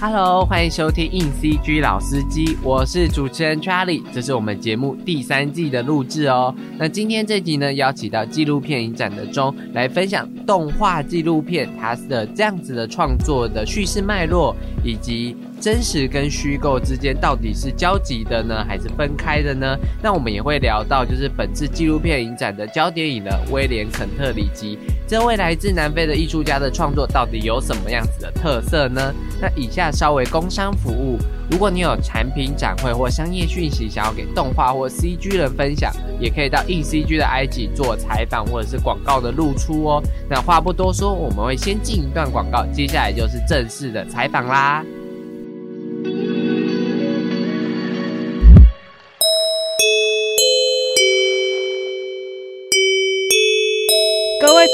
[0.00, 6.54] Hello，欢迎收听硬 CG 老司机，我是主持人 Charlie，这是我们节目第三季的录制哦。
[6.78, 19.76] 那今天这集呢，邀请到纪录片影展的中来分享动画纪录片它的这样子的创作的叙事脉络，以及真实跟虚构之间到底是交集的呢，还是分开的呢？
[20.00, 24.78] 那我们也会聊到，就是本次纪录片影展的焦点影人威廉肯特里吉
[25.08, 29.10] 这位来自南非的艺术家的创作到底有什么样子的特色呢？
[29.40, 31.16] 那以下稍微工商服务，
[31.50, 40.02] 如果你有产品展会或商业讯息想要给动画或 CG 人分享，也可以到硬 CG 的 IG 做采访或者是广告的露出哦。
[40.28, 44.84] 那话不多说，我们会先进一段广告，接下来就是正式的采访啦。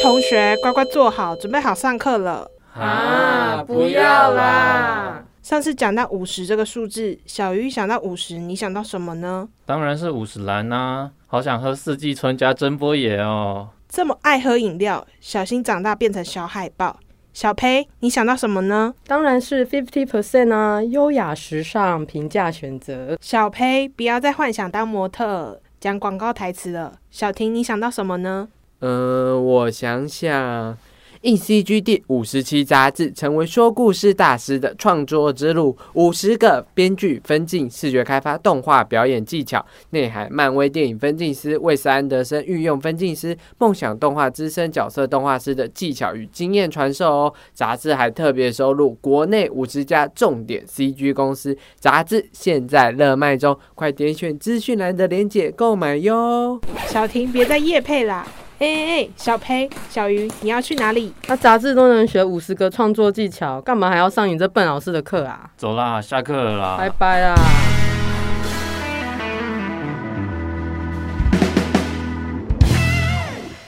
[0.05, 2.47] 同学，乖乖坐好，准备好上课了。
[2.75, 5.25] 啊，不要啦！
[5.43, 9.49] 上次讲到五十这个数字，小鱼想到五十，你想到什么呢？
[9.65, 11.11] 当然是五十兰啦！
[11.27, 13.71] 好想喝四季春加真波野哦。
[13.89, 16.99] 这么爱喝饮料，小心长大变成小海豹。
[17.33, 18.93] 小裴，你想到什么呢？
[19.07, 23.17] 当然是 fifty percent 啊，优雅时尚，平价选择。
[23.23, 26.93] 小裴，不要再幻想当模特讲广告台词了。
[27.11, 28.49] 小婷，你想到什么呢？
[28.85, 30.77] 呃，我想想。
[31.23, 47.35] E C G》第五十期杂志成为说故事大师的创作之路，五十个编剧分镜、视觉开发、动画表演技巧内涵，漫威电影分镜师魏斯安德森御用分镜师、梦想动画资深角色动画师的技巧与经验传授哦。
[47.55, 56.61] 杂志还特别收录国内五十家重点 CG 公司，杂志现在热卖中，快点选资讯栏的链接购买哟。
[56.89, 58.27] 小婷，别再夜配啦！
[58.65, 61.13] 哎哎哎，小裴、小鱼，你要去哪里？
[61.27, 65.51] 那杂志都能学五十个创作技巧，干嘛还要上你这笨老师的课啊？
[65.55, 67.35] 走啦，下课了啦，拜拜啦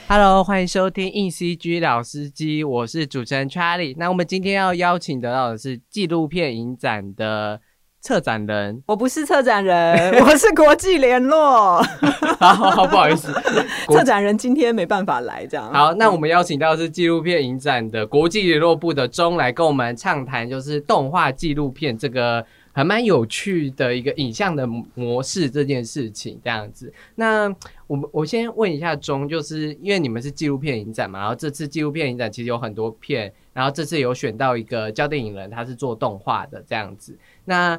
[0.07, 3.93] ！Hello，欢迎收听硬 CG 老司机，我是主持人 Charlie。
[3.99, 7.61] 那我们今天要邀请得到的是纪录片影展的。
[8.07, 11.83] 策展人，我不是策展人， 我是国际联络。
[12.39, 13.33] 好好不好意思，
[13.91, 15.69] 策展人今天没办法来，这样。
[15.73, 24.65] 好，那我们邀请到是纪录片影展的国际联络部的钟来跟我们畅谈，就是动画纪录片这个还蛮有趣的一个影像的
[24.95, 26.93] 模式这件事情，这样子。
[27.15, 27.53] 那
[27.87, 37.17] 我们我先问一下钟，就是因为你们是纪录片影展嘛，然后这次纪录片影展其实有很多片，然后这次有选到一个焦电影人，他是做动画的这样子。
[37.43, 37.77] 那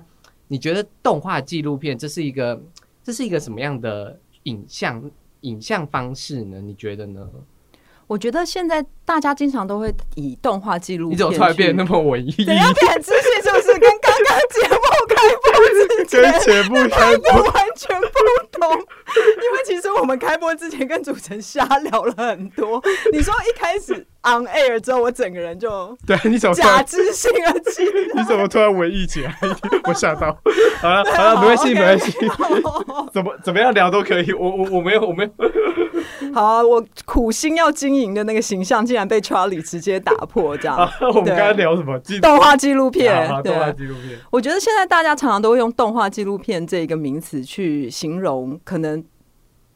[0.48, 2.60] 你觉得动画纪录片这是一个
[3.04, 5.10] 这是一个什么样的影像
[5.42, 6.60] 影像方式呢？
[6.60, 7.28] 你觉得呢？
[8.06, 12.30] 我觉得现在大家经常都会以动画记录片，你怎么突然变得那么文艺？
[12.32, 13.42] 怎样变知性？
[13.42, 14.77] 是不是跟刚刚节目开播
[15.68, 18.70] 之前跟节目开播完全不同？
[18.72, 22.82] 因为其实我们开播之前跟主持人瞎聊了很多。
[23.12, 24.06] 你说一开始。
[24.24, 27.84] on air 之后，我整个人就对你怎么假知性而起？
[28.14, 29.34] 你怎么突然文艺起来？
[29.88, 30.36] 我吓到。
[30.80, 32.12] 好了好了， 没关系没关系，
[33.14, 34.32] 怎么怎么样聊都可以。
[34.32, 35.30] 我我我没有我没有。
[36.34, 40.76] 好啊，我苦心要经营的那个形象，竟然被 Charlie 直接打破，这样。
[41.00, 41.98] 我们刚刚聊什么？
[42.20, 43.28] 动画纪录片。
[43.42, 44.18] 动画纪录片。
[44.30, 49.04] 我觉得现在大家常常都会用动画纪录片这一个名词去形容，可能。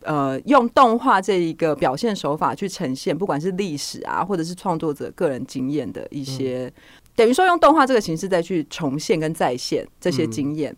[0.04, 6.68] 呃，用动画这一个表现手法去呈现，不管是历史啊，或者是创作者个人经验的一些，
[7.14, 10.76] 等于说用动画这个形式再去重现跟再现这些经验，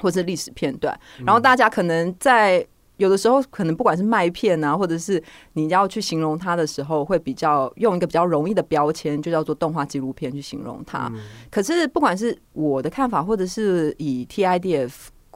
[0.00, 0.92] 或者是历史片段。
[1.24, 2.66] 然后大家可能在
[3.02, 5.22] 有的时候，可能不管是麦片啊，或者是
[5.54, 11.10] 你要去形容它的时候，会比较用一个比较容易的标签，就叫做动画纪录片去形容它。
[11.50, 14.92] 可是不管是我的看法，或者是以 TIDF。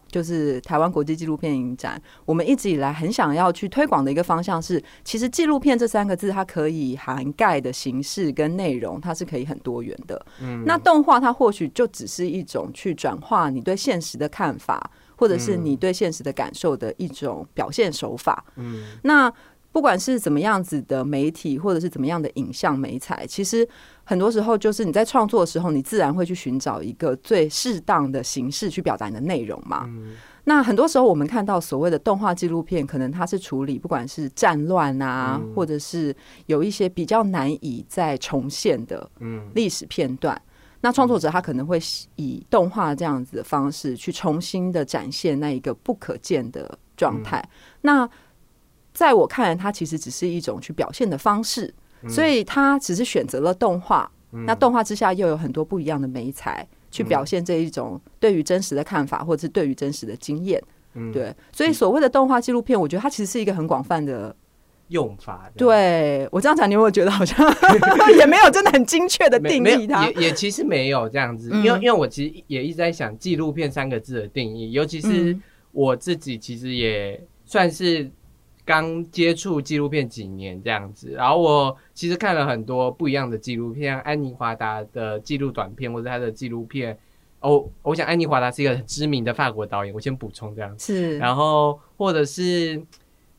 [0.09, 10.25] 就是台湾国际纪录片影展，我们一直以来很想要去推广的一个方向是，其实纪录片这三个字，它可以涵盖的形式跟内容，它是可以很多元的。
[10.41, 18.45] 嗯，那动画它或许就只是一种去转化你对现实的看法，或者是你对现实的感受的一种表现手法。
[18.57, 19.33] 嗯，那。
[19.73, 23.69] 不管是怎么样子的媒体，或者是怎么样的影像美材，其实
[24.05, 29.85] 很多时候就是你在创作的时候，你自然会去寻找一个最适当的形式去表达你的内容嘛。
[29.87, 30.15] 嗯
[30.45, 36.17] 那很多时候我们看到所谓的动画纪录片，可能它是处理不管是战乱啊，或者是
[36.47, 39.11] 有一些比较难以再重现的
[39.53, 40.41] 历史片段，
[40.87, 41.81] 那创作者他可能会
[42.15, 47.45] 以动画这样子的方式去重新的展现那一个不可见的状态。
[47.81, 48.09] 那
[48.95, 51.75] 在我看来，它其实只是一种去表现的方式，
[52.09, 54.09] 所以他只是选择了动画。
[54.31, 60.63] 那动画之下又有很多不一样的美材，去表现这一种对于真实的看法，或者是对于真实的经验。
[60.95, 64.37] 嗯，对，所以所谓的动画纪录片，我觉得它其实是一个很广泛的。
[64.89, 65.51] 用法。
[65.57, 67.39] 对我这样讲，你有没有觉得好像
[68.19, 70.27] 也没有真的很精确的定义它也？
[70.27, 75.43] 也其实没有这样子，嗯因为因为我其实也一直在想纪录片三个字的定义，尤其是嗯
[75.73, 78.11] 我自己其实也算是
[78.65, 86.99] 刚接触纪录片几年这样子，然后我其实看了很多不一样的纪录片，像安妮华达的纪录短片或者他的纪录片。
[87.41, 90.93] 哦，我想安妮华达是一个很知名的法国导演，我先补充这样子。
[90.93, 92.83] 是，然后或者是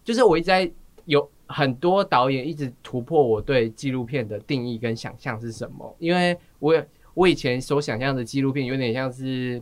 [0.03, 0.71] 就是我一直在
[1.05, 9.61] 有很多导演一直突破我对纪录片的定义跟想象是什么，因为我我以前所想象的纪录片有点像是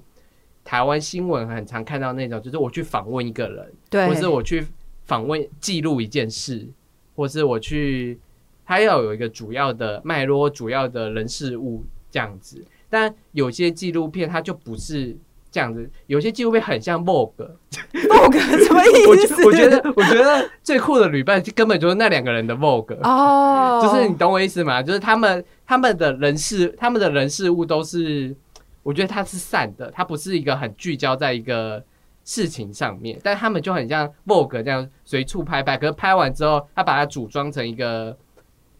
[0.63, 4.65] 台湾新闻很常看到那种，就是我去访问一个人，对，或是我去
[5.03, 6.67] 访问记录一件事，
[7.15, 8.19] 或是我去
[8.65, 12.65] 他要有一个主要的脉络、主要的人事物这样子。
[12.89, 15.17] 但有些纪录片它就不是
[15.55, 19.37] 这样子，有些纪录片很像 Vogue，不可 什么我意思？
[19.37, 24.83] 觉我觉得我觉得最酷的旅伴根本就是那两个人的 Vogue，、哦，就是你懂我意思吗？
[24.83, 28.35] 就是他们他们的人事他们的人事物都是，
[28.83, 31.81] 我觉得它是散的，它不是一个很聚焦在一个
[32.25, 38.17] 事情上面，但他们就很像 Vogue 这样随处拍拍，可是拍完之后，他把它组装成一个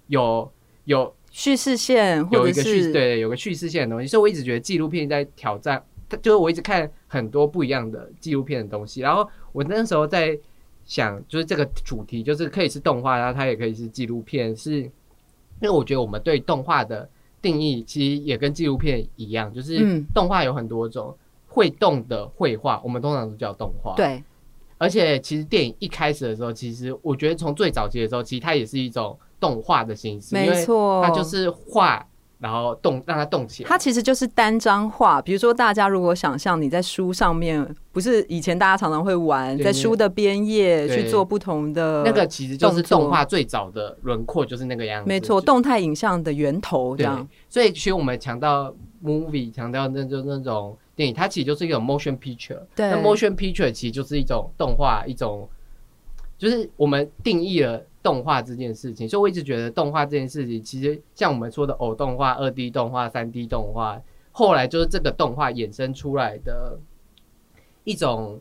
[0.07, 0.51] 有
[0.83, 10.37] 有叙事线或者有一个叙是对有个叙事线的东西，所以我一直觉得纪录片在挑战，它就是我一直看很多不一样的纪录片的东西，然后我那时候在
[10.85, 14.91] 想，就是这个主题就是可以是动画，然后它也可以是纪录片，是因
[15.61, 17.09] 为我觉得我们对动画的
[17.41, 20.05] 定义其实也跟纪录片一样，就是嗯。
[20.13, 21.17] 动画有很多种，
[21.47, 24.23] 会动的绘画我们通常都叫动画，对。
[24.77, 32.05] 而且其实电影一开始的时候，其实我觉得从最早期的时候，其实它也是一种动画的形式，因没为错，它就是画，
[32.39, 33.69] 然后动让它动起来。
[33.69, 45.07] 它其实就是单张画，比如说大家如果想象你在书上面，不是以前大家常常会玩，在书的边页去做不同的那个其实就是动画最早的轮廓，就是那个样子。
[45.07, 47.27] 没错，就动态影像的源头这对样。。
[47.49, 48.73] 所以其实我们强调
[49.03, 52.59] movie，强调那就那种电影，它其实就是一种 motion picture。
[52.75, 55.47] 对那 motion picture 其实就是一种动画，一种
[56.37, 59.07] 就是我们定义了动画这件事情。
[59.07, 64.01] 所以我一直觉得动画这件事情，其实像我们说的偶动画、二 D 动画、三 D 动画，
[64.31, 66.79] 后来就是这个动画衍生出来的
[67.83, 68.39] 一种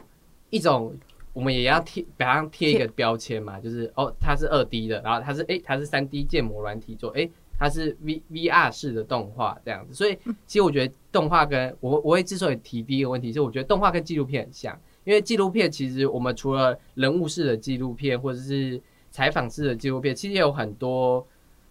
[0.50, 0.94] 一种。
[1.32, 10.16] 我们也要贴，把它贴一个标签嘛，就是哦，它是二 D 的，然后它是诶，它是三 D 建模软体做，诶，它是 V V R 式的动画这样子，所以
[10.46, 18.80] 其实我觉得动画跟我我会之所以提第一个问题，是我觉得动画跟纪录片很像，因为纪录片其实我们除了人物式的纪录片或者是
[19.10, 21.26] 采访式的纪录片，其实也有很多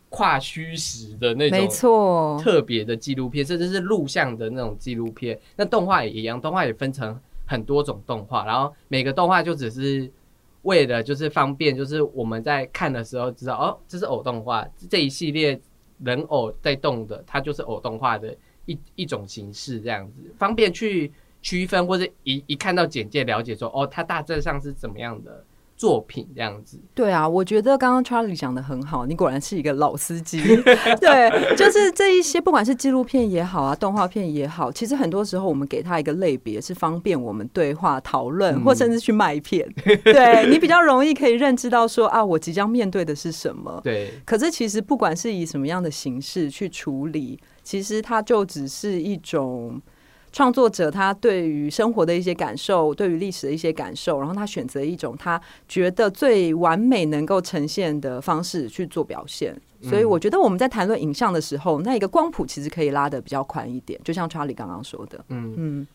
[0.09, 5.38] 跨虚实的那没种错，特别的纪录片，甚至是录像的那种纪录片。
[5.56, 10.09] 那动画也一样，动画也分成很多种动画，然后每个动画就只是
[10.62, 15.59] 为了就是方便，就是我们在看的时候知道哦，这是偶动画这一系列
[16.03, 18.33] 人偶在动的，它就是偶动画的
[18.65, 21.12] 一一种形式，这样子方便去
[21.43, 25.43] 区分，或者一一看到简介了解说哦，它大致上是怎么样的
[25.75, 26.79] 作品这样子。
[26.95, 30.39] 对啊，我觉得刚刚 Charlie 讲的很好，你果然是一个老司机。
[31.01, 39.67] 对，就是这一些，不管是纪录片也好啊，动画片也好，其实很多时候我们给它一个类别，是方便我们对话讨论，嗯或甚至去卖片。
[40.05, 43.81] 对你比较容易可以认知到说啊，我即将面对的是什么。
[43.83, 49.81] 对，可是其实不管是以什么样的形式去处理，其实它就只是一种
[50.33, 59.55] 创作者他对于生活的一些感受，对于历史的一些感受，然后他选择一种他觉得最完美能够呈现的方式去做表现。
[59.81, 65.53] 所以我觉得我们在谈论影像的时候，那一个光谱其实可以拉的比较宽一点，就像 Charlie 刚刚说的，嗯。
[65.57, 65.87] 嗯，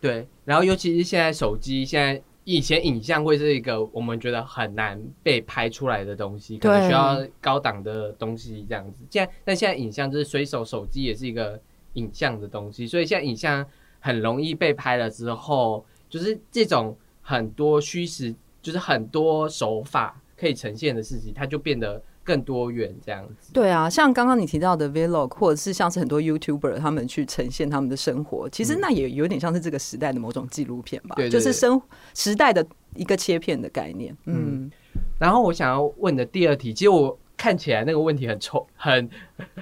[0.00, 9.04] 对，然后尤其是现在手机，现在以前影像会是一个我们觉得很难被拍出来的东西，可能需要高档的东西这样子。
[9.10, 11.58] 现在，但现在影像就是随手手机也是一个
[11.94, 13.64] 影像的东西，所以现在影像
[14.06, 18.32] 很容易被拍了之后，就是这种很多虚实，
[18.62, 23.52] 就是很多手法可以呈现的事情，它就变得更多元这样子。
[23.52, 31.82] 对啊，像刚刚你提到的 Vlog，或者是像是很多 YouTuber 他们去呈现他们的生活，其实那也有点像是这个时代的某种纪录片吧，就是生
[32.14, 34.16] 时代的一个切片的概念。
[34.26, 34.70] 嗯，
[35.18, 39.08] 然后我想要问的第二题，其实我看起来那个问题很抽， 很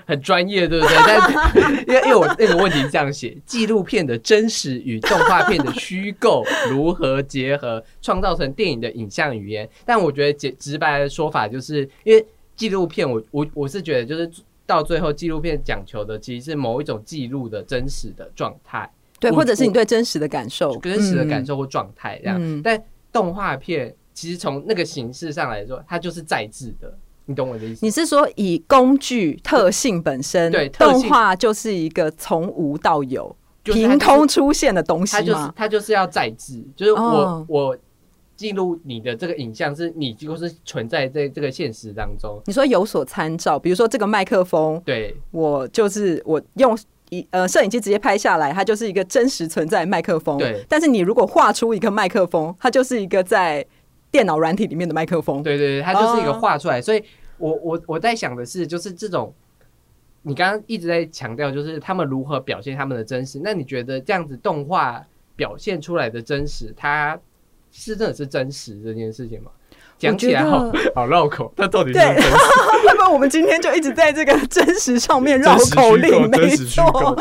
[0.07, 0.97] 很专业，对不对？
[1.07, 9.69] 但因为因为我那个问题是这样写：纪录片的真实与动画片的虚构如何结合，创造成电影的影像语言？
[9.85, 12.25] 但我觉得简直白的说法，就是因为
[12.57, 14.31] 纪录片我，我我是觉得就是
[14.64, 18.88] 到最后纪录片讲求的其实是某一种记录的真实的状态，
[19.19, 21.47] 对，或者是你对真实的感受，真实的感嗯。
[21.47, 22.38] 受或状态这样。
[22.40, 22.81] 嗯但
[23.12, 27.85] 动画片其实从那个形式上来说，它就是在制的，你懂我的意思？
[27.85, 35.52] 你是说以工具特性本身，对动画就是一个从无到有、就是就是凭空出现的东西它就是吗？
[35.57, 37.76] 它就是要再制，就是我、哦我
[38.37, 42.43] 记录你的这个影像是你就是存在在这个现实当中。
[42.47, 46.76] 你说有所参照，比如说这个麦克风，对我就是我用
[47.11, 50.37] 一呃摄影机直接拍下来，它就是一个真实存在的麦克风。
[50.37, 53.64] 对但是你如果画出一个麦克风，它就是一个在
[54.14, 55.42] 电脑软体里面的麦克风。
[55.42, 56.80] 对对对，它就是一个画出来。
[56.80, 57.02] 所以
[57.37, 59.35] 我我我在想的是，就是这种
[60.23, 63.40] 你刚刚一直在强调，就是他们如何表现他们的真实。
[63.42, 65.04] 那你觉得这样子动画
[65.35, 67.18] 表现出来的真实，它
[67.73, 69.50] 是真的是真实这件事情吗？
[70.04, 72.37] 讲起来好好绕口，它到底是对不是真实？
[72.87, 77.16] 要不然我们今天就一直在这个真实上面绕口令，没错。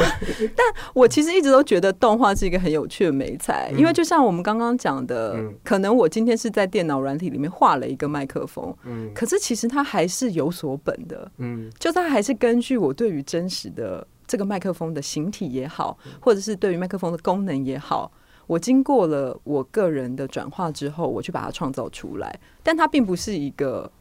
[0.56, 18.12] 但我其实一直都觉得动画是一个很有趣的美材，嗯因为就像我们刚刚讲的，嗯可能我今天是在电脑软体里面画了一个麦克风，嗯可是其实它还是有所本的，嗯就它还是根据我对于真实的这个麦克风的形体也好，或者是对于麦克风的功能也好。
[18.48, 23.92] 我经过了我个人的转化之后，我去把它创造出来，但它并不是一个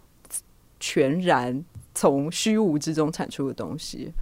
[0.80, 4.12] 全然从虚无之中产出的东西。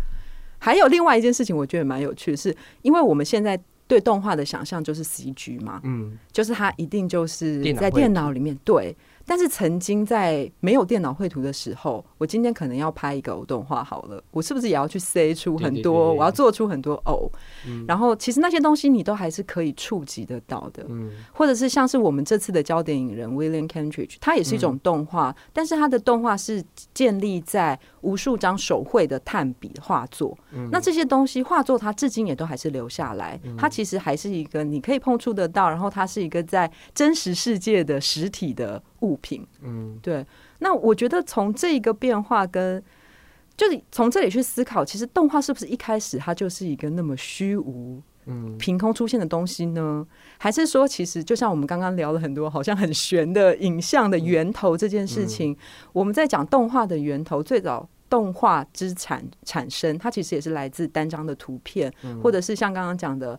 [0.59, 8.95] 还有另外一件事情，我觉得蛮有趣的是，因为我们现在对动画的想象就是 CG 嘛，嗯就是它一定就是在电脑里面对。
[9.31, 16.13] 但是曾经在没有电脑绘图的时候，我今天可能要拍一个偶动画好了，我是不是也要去塞出很多？
[16.13, 17.31] 我要做出很多偶，
[17.65, 20.85] 嗯然后其实那些东西你都还是可以触及得到的。
[20.89, 26.61] 嗯或者是像是我们这次的焦点影人 William Kentridge，它也是一种动画，但是它的动画是
[26.93, 30.37] 建立在无数张手绘的炭笔画作。
[30.51, 33.41] 嗯那这些东西画作，它至今也都还是留下来。
[33.57, 39.47] 它其实还是一个你可以碰触得到，然后它是一个在真实世界的实体的物品。
[39.63, 40.27] 嗯对，
[40.61, 42.83] 那我觉得从这一个变化跟。
[43.57, 50.07] 就是从这里去思考，其实动画是不是一开始它就是一个那么虚无、嗯凭空出现的东西呢？
[50.39, 55.55] 还是说，其实就像我们刚刚聊了很多好像很玄的影像的源头这件事情，
[55.93, 61.93] 我们在讲动画的源头，最早动画之产产生，它其实也是来自单张的图片，
[62.23, 63.39] 或者是像刚刚讲的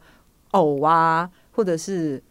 [0.51, 2.21] 偶啊，或者是。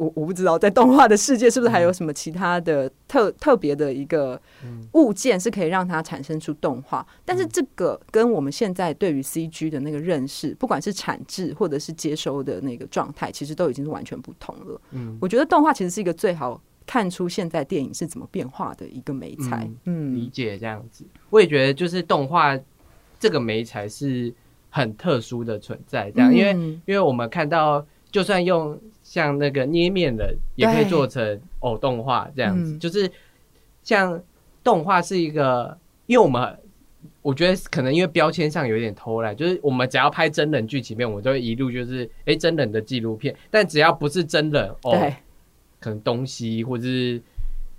[0.00, 4.40] 我我我不知道，在动画的世界是不是还有什么其他的特特别的一个
[4.92, 7.06] 物件是可以让它产生出动画？
[7.24, 14.80] 但是这个跟我们现在对于 CG 的那个认识，不管是产制或者是接收的那个状态，其实都已经是完全不同了。
[14.92, 19.64] 嗯我觉得动画其实是一个最好看出现在电影是怎么变化的一个美材。
[19.64, 21.04] 理嗯，解这样子。
[21.28, 22.58] 我也觉得就是动画
[23.18, 24.32] 这个媒材是
[24.70, 28.78] 很特殊的存在，这样，因为嗯因为我们看到，就算用
[29.10, 33.10] 像那个捏面人，也可以做成偶动画这样子，嗯就是
[33.82, 34.22] 像
[34.62, 35.76] 动画是一个，
[36.06, 36.56] 因为我们。
[37.22, 45.12] 我觉得可能因为标签上有一点偷懒，就是我们只要拍真人剧情片，我们都会一路就是哎、诶真人的纪录片，但只要不是真人哦，
[45.78, 47.20] 可能东西或者是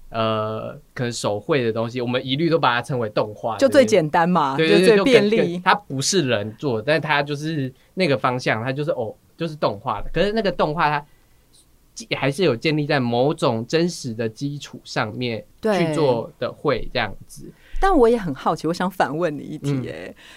[0.09, 5.59] 呃可能手绘的东西，我们一律都把它称为动画，就最对简单嘛，对对对，就最便利。
[5.63, 10.09] 它不是人做，但它就是那个方向，它就是哦，就是动画的。
[10.11, 11.05] 可是那个动画它基
[12.17, 17.51] 还是有建立在某种真实的基础上面对去做的会这样子。
[17.79, 19.89] 但我也很好奇，我想反问你一题、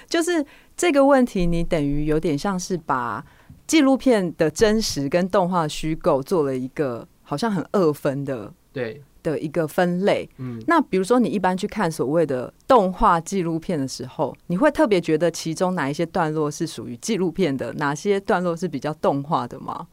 [0.08, 0.44] 就是
[0.76, 3.24] 这个问题，你等于有点像是把
[3.66, 10.28] 纪录片的真实跟动画虚构做了一个好像很二分的对，的一个分类。
[10.38, 19.86] 嗯，那比如说，你一般去看所谓的动画纪录片的时候，你会特别觉得其中哪一些段落是属于纪录片的，哪些段落是比较动画的吗？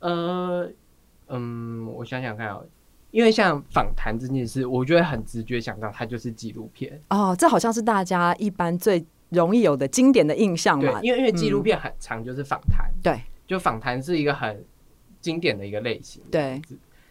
[0.00, 0.70] 呃，
[1.28, 2.60] 嗯，我想想看啊、
[3.10, 7.00] 因为像访谈这件事，我觉得很直觉想到它就是纪录片。
[7.10, 11.00] 哦，这好像是大家一般最容易有的经典的印象嘛，。
[11.02, 12.90] 因为因为纪录嗯片很长，就是访谈。
[13.02, 14.64] 对就访谈是一个很
[15.20, 16.22] 经典的一个类型。
[16.30, 16.62] 对，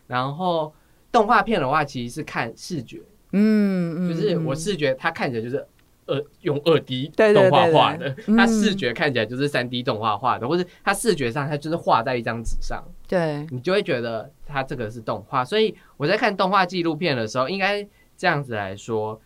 [0.07, 0.73] 然后
[1.11, 3.01] 动画片的话，其实是看视觉，
[3.33, 5.65] 嗯嗯，就是我嗯视觉它看起来就是
[6.09, 13.45] 二用二 D 动画画的，嗯它视觉看起来就是三 D 动画画的，或是它视觉上它就是画在一张纸上，对。
[13.51, 15.45] 你就会觉得它这个是动画。
[15.45, 17.87] 所以我在看动画纪录片的时候，应该
[18.17, 19.21] 这样子来说，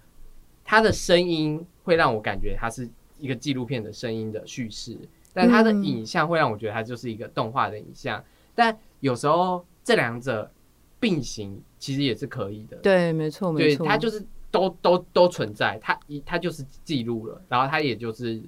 [0.64, 2.88] 它的声音会让我感觉它是
[3.18, 4.98] 一个纪录片的声音的叙事，
[5.34, 5.84] 但它的嗯。
[5.84, 8.24] 影像会让我觉得它就是一个动画的影像。
[8.54, 10.52] 但有时候这两者
[11.00, 12.78] 并行其实也是可以的。
[12.78, 14.24] 对，没错没，错，它就是
[14.54, 18.40] 都都都存在，它一它就是记录了，然后它也就是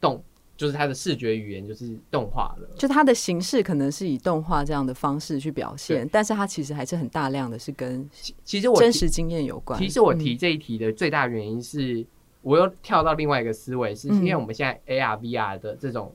[0.00, 0.20] 动，
[0.56, 2.68] 就是它的视觉语言就是动画了。
[2.76, 9.78] 就它的形式可能是以动画这样的方式去表现，但是它其实还是很大量的是跟其其实我真实经验有关。
[9.78, 12.04] 其实我提这一题的最大原因是，
[12.42, 16.12] 我又跳到另外一个思维，是因为嗯我们现在 AR、VR 的这种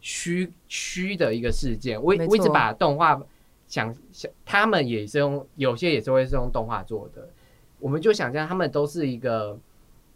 [0.00, 3.22] 虚虚的一个事件，我我一直把动画
[3.68, 7.28] 想想，他们也是用有些也是会是用动画做的，
[7.86, 9.56] 我们就想象他们都是一个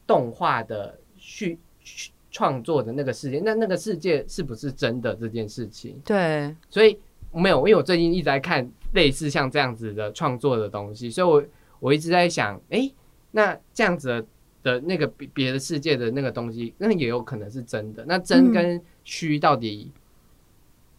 [0.05, 5.97] 动画的虚虚创作的那个世界，那那个世界是不是真的这件事情？
[6.05, 6.99] 对，所以
[7.33, 11.45] 没有，因为我最近一直在看类似像这样子的创作的东西，所以我
[11.79, 12.91] 我一直在想，哎、
[13.31, 14.27] 那这样子的
[14.65, 18.05] 的那个别别的世界的那个东西，那也有可能是真的。
[18.05, 19.93] 那真嗯跟虚到底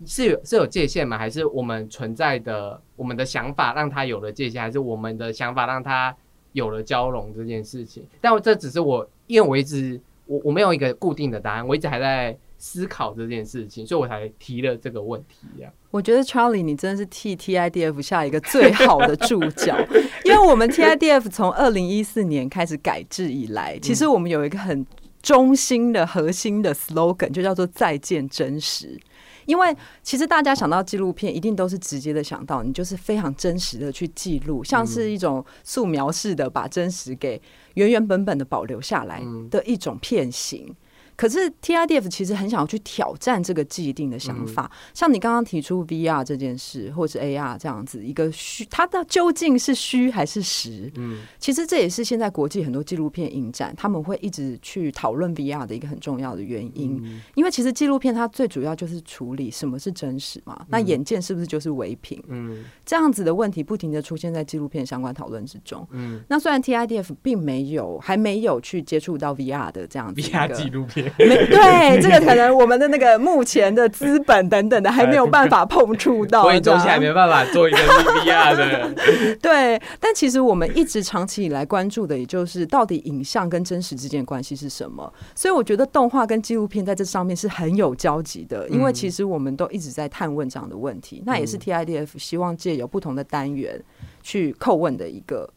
[0.06, 1.18] 是有是有界限吗？
[1.18, 6.16] 还是我们存在的我们的想法让它有了界限，还是我们的想法让它
[6.54, 8.04] 有了交融这件事情？
[8.20, 15.48] 但我这只是我，因为我一直我我没有一个固定的答案，我一直还在思考这件事情，所以我才提了这个问题。
[15.58, 19.78] 这样，我觉得 Charlie 你真的是替 TIDF 下一个最好的注脚，
[20.26, 24.86] 因为我们 TIDF 从二零一四年开始改制以来，其实我们有一个很
[25.22, 29.00] 中心的核心的 slogan，就叫做再见真实。
[29.46, 37.42] 因为其实大家想到纪录片，一定都是直接的想到你就是非常真实的去记录，像是一种素描式的把真实给
[37.76, 40.76] 原原本本的保留下来嗯的一种片型。
[41.22, 50.92] 可是 TIDF 其实很想要去挑战这个既定的想法，像你刚刚提出 VR 这件事，或者 AR 这样子一个虚，它的究竟是虚还是实？
[50.96, 51.20] 嗯。
[51.38, 57.22] 其实这也是现在国际很多纪录片影展他们会一直去讨论 VR 的一个很重要的原因，嗯。
[57.36, 62.20] 因为其实纪录片它最主要就是处理什么是真实嘛，那眼见是不是就是唯品？
[62.30, 62.64] 嗯。
[62.84, 65.88] 这样子的问题不停的出现在纪录片相关讨论之中。
[65.92, 66.24] 嗯。
[66.28, 85.12] 那虽然 TIDF 并没有还没有去接触到 VR 的这样子，VR 个纪录片，没对，这个可能我们的那个目前的资本等等的还没有办法碰触到，所以中这样心还没办法做一个 VR 的， 对，但其实我们一直长期以来关注的，也就是到底影像跟真实之间的关系是什么。
[85.36, 91.22] 所以我觉得动画跟纪录片在这上面是很有交集的，因为嗯其实我们都一直在探问这样的问题。
[91.26, 93.82] 那也是嗯 TIDF 希望借由不同的单元
[94.22, 95.50] 去叩问的一个。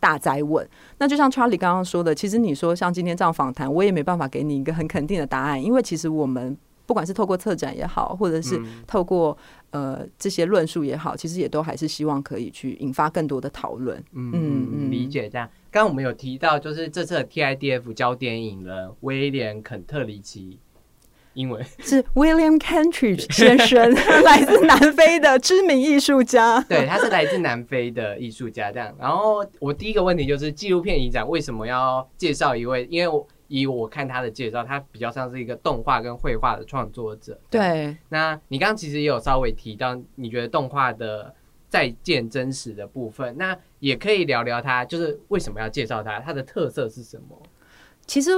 [0.00, 0.66] 大灾问，
[0.98, 9.36] 那就像 Charlie 刚刚说的，其实你说像今天这样访谈，我也没办法给你一个很肯定的答案，因为其实我们不管是透过策展也好，或者是嗯透过
[9.70, 13.96] 呃这些论述也好，其实也都还是希望可以去引发更多的讨论。
[14.12, 15.48] 嗯嗯嗯，嗯理解这样。
[15.70, 20.58] 刚刚我们有提到，就是这次的 TIDF 焦点影人威廉肯特里奇，
[21.40, 23.90] 英文是 William Kentridge 先生，
[24.22, 26.60] 来自南非的知名艺术家。
[26.68, 28.94] 对，他是来自南非的艺术家，这样。
[28.98, 32.86] 然后我第一个问题就是，纪录片影展为什么要介绍一位？
[32.90, 41.34] 因为我以我看他的介绍，他比较像是一个动画跟绘画的创作者。，对，那你刚刚其实也有稍微提到，你觉得动画的
[41.68, 47.40] 再见真实的部分，那也可以聊聊他，就是为什么要介绍他，他的特色是什么？
[48.06, 48.30] 其实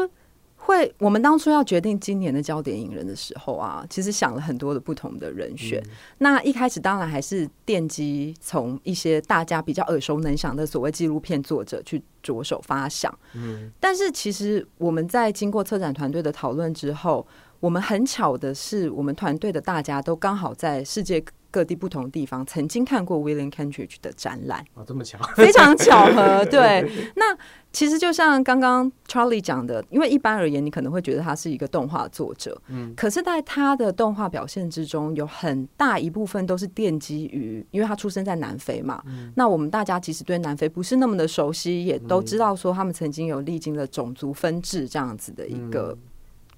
[0.64, 5.82] 会，我们当初要决定今年的焦点影人的时候啊，其实想了很多的不同的人选。
[6.18, 13.12] 那一开始当然还是奠基从一些大家比较耳熟能详的所谓纪录片作者去着手发想。
[13.34, 17.26] 嗯但是其实我们在经过策展团队的讨论之后，
[17.58, 21.22] 我们很巧的是，我们团队的大家都刚好在世界
[21.52, 26.44] 各地不同地方曾经看过 William Kentridge 的展览，哦，这么巧， 非常巧合。
[26.50, 27.36] 对，那
[27.70, 39.02] 其实就像刚刚 Charlie 讲的，因为一般而言，你可能会觉得他是一个动画作者，嗯可是在他的动画表现之中，有很大一部分都是奠基于，因为他出生在南非嘛。
[39.34, 45.96] 那我们大家其实对南非不是那么的熟悉，也都知道说他们曾经有历经了种族分治这样子的一个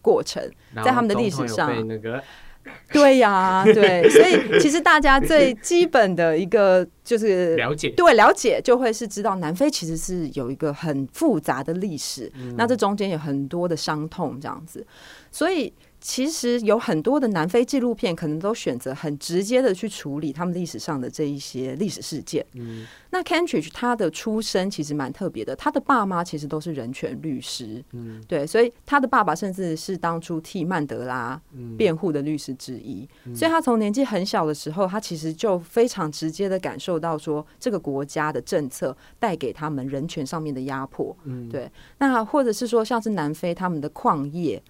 [0.00, 0.40] 过程。
[0.76, 2.22] 在他们的历史上被那个
[2.92, 14.86] 对呀、 对，所以其实大家最基本的一个就是了解，对了解，就会是知道南非其实是有一个很复杂的历史，那这中间有很多的伤痛这样子，
[15.30, 15.72] 所以
[16.06, 22.44] 其实有很多的南非纪录片可能都选择很直接的去处理他们历史上的这一些历史事件。
[22.52, 41.16] 嗯那 Kentridge 他的出身其实蛮特别的，他的爸妈其实都是人权律师，嗯对，所以他的爸爸甚至是当初替曼德拉嗯辩护的律师之一，所以他从年纪很小的时候，他其实就非常直接的感受到说，这个国家的政策带给他们人权上面的压迫。
[41.24, 44.62] 嗯对，那或者是说，像是南非他们的矿业。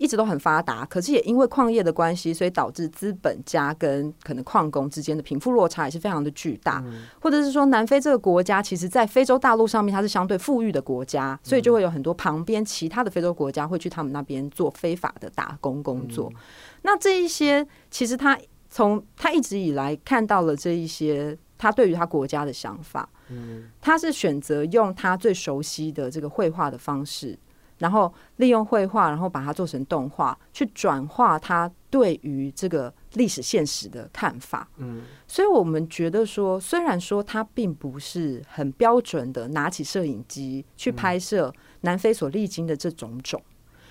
[0.00, 6.82] 一直都很发达，可是也因为矿业的关系，所以导致资本家跟可能矿工之间的贫富落差也是非常的巨大。
[7.20, 16.32] 或者是说，南非这个国家，其实在非洲大陆上面，它是相对富裕的国家，所以就会有很多旁边其他的非洲国家会去他们那边做非法的打工工作。
[16.80, 18.38] 那这一些，其实他
[18.70, 27.38] 从他一直以来看到了这一些，他对于他国家的想法，嗯他是选择用他最熟悉的这个绘画的方式，
[27.80, 34.68] 然后利用绘画，然后把它做成动画，去转化他对于这个历史现实的看法。
[34.76, 43.42] 嗯所以我们觉得说，虽然说他并不是很标准的拿起摄影机去拍摄南非所历经的这种种，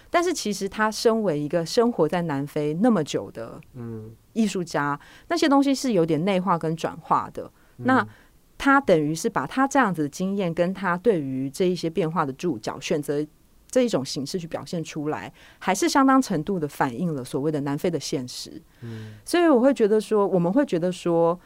[0.10, 7.52] 但是其实他身为一个生活在南非那么久的嗯艺术家，那些东西是有点内化跟转化的。
[7.78, 8.08] 嗯那
[8.58, 13.25] 他等于是把他这样子的经验，跟他对于这一些变化的注脚，选择
[13.71, 18.62] 这一种形式去表现出来，还是相当程度的反映了所谓的南非的现实。
[18.82, 21.39] 嗯所以我会觉得说，我们会觉得说，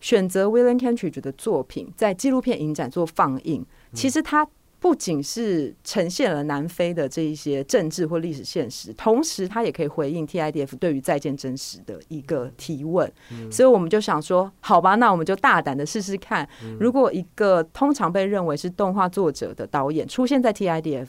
[0.00, 4.46] 选择 William Kentridge 的作品在纪录片影展做放映，其实它
[4.78, 13.10] 不仅是呈现了南非的这一些政治或历史现实，同时它也可以回应 TIDF 对于再见真实的一个提问。
[13.50, 21.08] 所以我们就想说，好吧，那我们就大胆的试试看，如果一个通常被认为是动画作者的导演出现在 TIDF，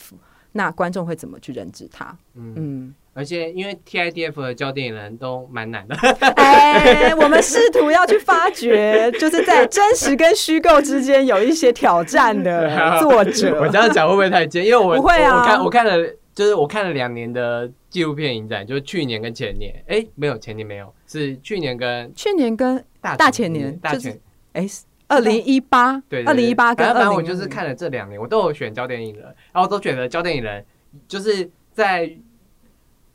[0.53, 2.17] 那观众会怎么去认知他？
[2.35, 5.95] 嗯，嗯，而且因为 TIDF 的教电影人都蛮难的，
[6.35, 13.61] 哎，我们试图要去发掘， 就是在真实跟虚构之间有一些挑战的 作者。
[13.61, 14.65] 我这样讲会不会太尖？
[14.65, 15.97] 因为我 不会啊我看我看了，
[16.33, 24.19] 就是我看了两年的纪录片影展，就是去年跟前年，哎，没有前年没有，是去年跟去年跟大大前年就是大前
[24.53, 24.67] 哎，
[25.11, 30.65] 二零一八，对，二零一八跟二零反正我就是看了这两年，我都有选焦点影人，然后都觉得焦点影人
[31.07, 32.09] 就是在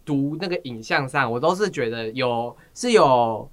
[0.04, 3.50] 读那个影像上，我都是觉得有是有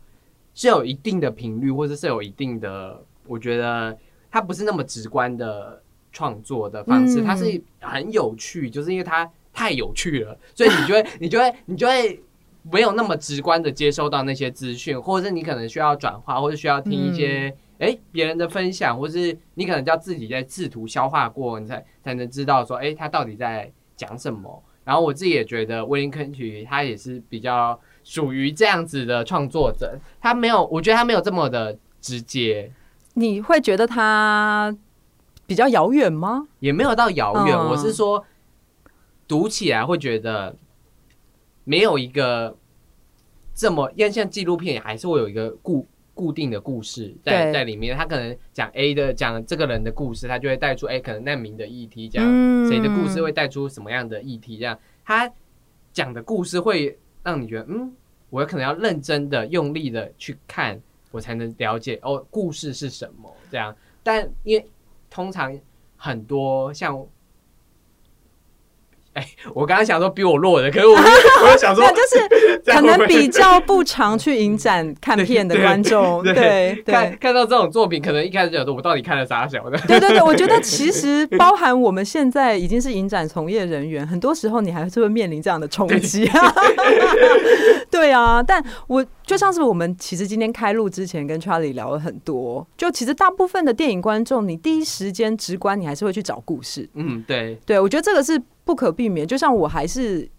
[0.54, 3.98] 是有一定的频率，或者是有一定的，我觉得
[4.30, 7.24] 它不是那么直观的创作的方式，嗯。
[7.24, 12.22] 它是很有趣，就是因为它太有趣了，所以你就会你就会你就会。
[12.72, 24.64] 没有那么直观的接收到那些资讯，或者是你可能需要转化，或者需要听一些哎别、人的分享，或是你可能要自己在试图消化过，你才才能知道说哎、他到底在讲什么。
[24.84, 32.70] 然后我自己也觉得威廉肯曲他也是比较属于这样子的创作者，他没有，我觉得他没有这么的直接，
[33.14, 34.76] 你会觉得他
[35.46, 36.48] 比较遥远吗？
[36.60, 37.58] 也没有到遥远。
[37.58, 38.26] 嗯我是说
[39.26, 40.56] 读起来会觉得
[41.64, 42.58] 没有一个
[43.56, 47.96] 这么，因为像纪录片还是会有一个固固定的故事在在里面。
[47.98, 55.32] 他可能讲 A 的讲这个人的故事，他就会带出哎、可能难民的议题，讲嗯谁的故事会带出什么样的议题，这样他
[55.92, 57.94] 讲的故事会让你觉得嗯，
[58.30, 60.80] 我可能要认真的、用力的去看，
[61.12, 63.76] 我才能了解哦，故事是什么这样。
[64.02, 64.66] 但因为
[65.10, 65.60] 通常
[65.98, 67.06] 很多像。
[69.14, 70.96] 哎， 我刚刚想说比我弱的，可是我
[71.44, 79.78] 我又想说就是 可能比较不常去影展看片的观众，对对看看到这种作品，可能一开始想说，我到底看了啥小的？
[79.88, 86.54] 对对对，我觉得其实包含我们现在已经是影展从业人员，很多时候你还是会面临这样的冲击啊。
[87.92, 96.90] 对啊，但我就像是我们其实今天开录之前跟 Charlie 聊了很多，就其实大部分的电影观众，你第一时间直观你还是会去找故事。
[96.96, 100.30] 嗯，对，对我觉得这个是不可避免，就像我还是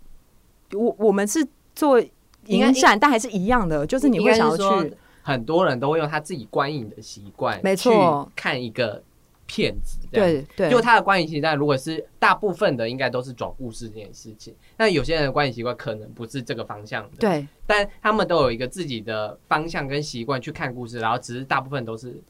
[0.73, 2.01] 我我们是做
[2.47, 4.95] 影展，但还是一样的，就是你会想要去。
[5.27, 9.03] 很多人都会用他自己观影的习惯，没错，看一个
[9.47, 9.99] 片子。
[10.13, 14.55] 对对，就他的观影习惯，如果是大部分的，应该都是转故事这件事情。
[14.77, 22.21] 那有些人的观影习惯可能不是这个方向的，，对但他们都有一个自己的方向跟习惯去看故事，然后只是大部分都是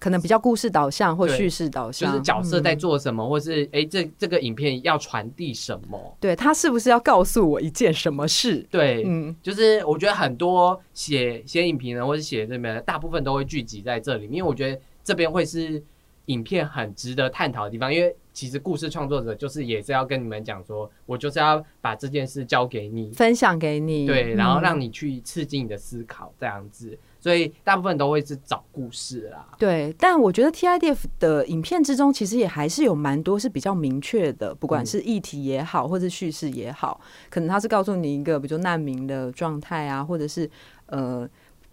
[0.00, 6.16] 可能比较故事导向或叙事导向就，是角色在嗯做什么，或是哎、这这个影片要传递什么。
[6.18, 8.66] 对他是不是要告诉我一件什么事？
[8.70, 15.82] 对，嗯，就是我觉得很多写写影评人或者写这边的，大部分都会聚集在这里，因为我觉得这边会是
[16.26, 17.92] 影片很值得探讨的地方。
[17.92, 26.98] 因为其实故事创作者就是也是要跟你们讲说，我就是要把这件事交给你，分享给你，对，然后嗯让你去刺激你的思考，这样子。
[27.20, 29.46] 所以大部分都会是找故事啦。
[29.58, 40.50] 对，但我觉得 TIDF 的影片之中，其实也还是有蛮多是比较明确的，不管是议题也好，或是叙事也好，可能他是告诉你一个，比如说难民的状态啊，或者是
[40.86, 41.28] 呃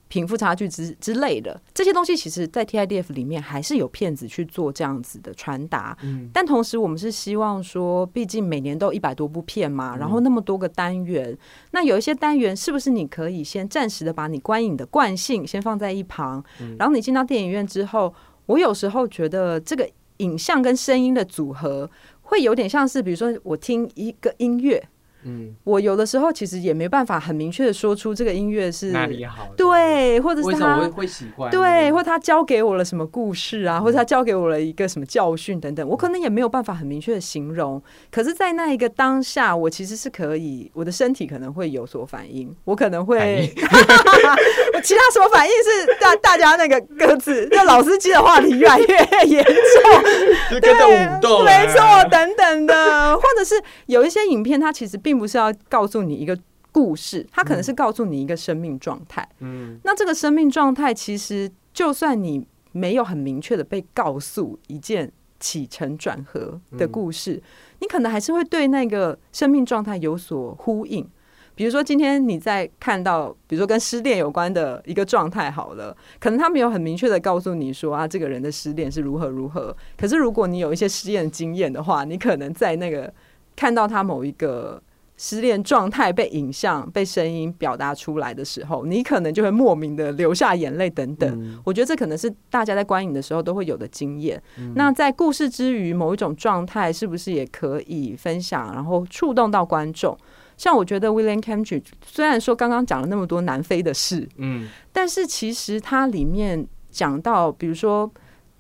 [0.07, 1.59] 贫富差距之之类的。
[1.73, 5.97] 这些东西，其实，在 TIDF 里面还是有骗子去做这样子的传达。
[6.03, 6.29] 嗯。
[6.33, 11.37] 但同时，我们是希望说，毕竟每年都一百多部片嘛，然后那么多个单元，
[11.71, 16.43] 那有一些单元是不是你可以先暂时的把你观影的惯性先放在一旁，
[16.77, 18.13] 然后你进到电影院之后，
[18.45, 21.89] 我有时候觉得这个影像跟声音的组合
[22.21, 24.83] 会有点像是，比如说我听一个音乐，
[25.27, 31.51] 嗯，我有的时候其实也没办法很明确的说出这个音乐是哪里好？，对，或者是他会会喜欢？
[31.51, 37.81] 对，或他教给我了什么故事啊，或者他教给我了一个什么教训等等，我可能也没有办法很明确的形容。
[38.09, 43.63] 可是，在那一个当下，我其实是可以，我的身体可能会有所反应，我可能反会应，
[44.73, 48.85] 我 其他什么反应是大大家那个各自，就老司机的话题越来越
[49.25, 49.53] 严重，
[50.51, 53.55] 就跟着舞动啊，没错，等等的，或者是
[53.87, 56.37] 有一些影片，它其实并不是要告诉你一个
[56.71, 59.27] 故事，它可能是告诉你一个生命状态。
[59.39, 67.41] 嗯那这个生命状态，其实就算你没有很明确的被告诉一件起承转合的故事，
[67.79, 71.07] 你可能还是会对那个生命状态有所呼应。
[71.55, 79.75] 比如说，今天你在看到，比如说跟失恋有关的一个状态，好了，可能他没有很明确的告诉你说啊，这个人的失恋是如何如何。
[79.97, 83.11] 可是如果你有一些失恋经验的话，你可能在那个
[83.55, 84.79] 看到他某一个
[85.17, 91.29] 失恋状态被影像、被声音表达出来的时候，你可能就会莫名的流下眼泪等等。
[91.41, 94.41] 嗯我觉得这可能是大家在观影的时候都会有的经验。
[94.75, 100.15] 那在故事之余，某一种状态是不是也可以分享，然后触动到观众？
[100.55, 108.11] 像我觉得 William Cambridge 虽然说刚刚讲了那么多南非的事，嗯但是其实它里面讲到，比如说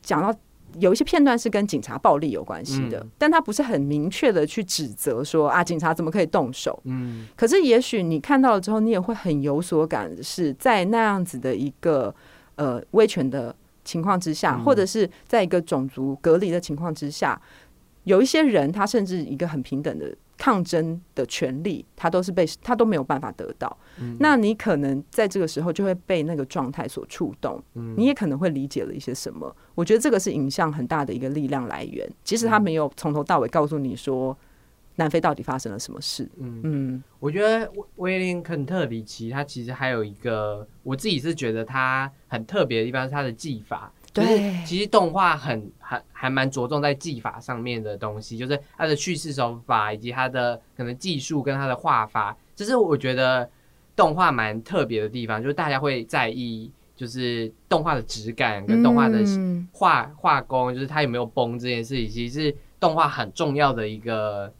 [0.01, 0.33] 讲到
[0.79, 3.09] 有一些片段是跟警察暴力有关系的，嗯。
[3.17, 6.79] 但他不是很明确的去指责说啊，警察怎么可以动手？
[6.85, 7.27] 嗯。
[7.35, 12.13] 可是也许你看到了之后，你也会很有所感，是在那样子的一个
[12.55, 14.63] 呃威权的情况之下，嗯。
[14.63, 17.41] 或者是在一个种族隔离的情况之下，
[18.03, 23.75] 有一些人他甚至一个很平等的抗争的权利，他都是被他都没有办法得到。
[23.99, 29.53] 嗯那你可能在这个时候就会被那个状态所触动，嗯你也可能会理解了一些什么。
[29.73, 34.37] 我觉得这个是影像很大的一个力量来源，即使他没有从头到尾告诉你说
[34.95, 36.29] 南非到底发生了什么事。
[36.37, 43.91] 嗯嗯我觉得威威廉肯特里奇他其实还有一个，我自己是觉得他很特别的地方是他的技法。
[44.17, 44.63] 就是对。
[44.65, 53.49] 其实动画很很还蛮着重在技法上面的东西，就是它的叙事手法以及它的可能技术跟它的画法，这是我觉得
[53.95, 59.67] 动画蛮特别的地方，就是大家会在意就是动画的质感跟动画的嗯。
[59.71, 64.51] 画画工，就是它有没有崩这件事情，其实是动画很重要的一个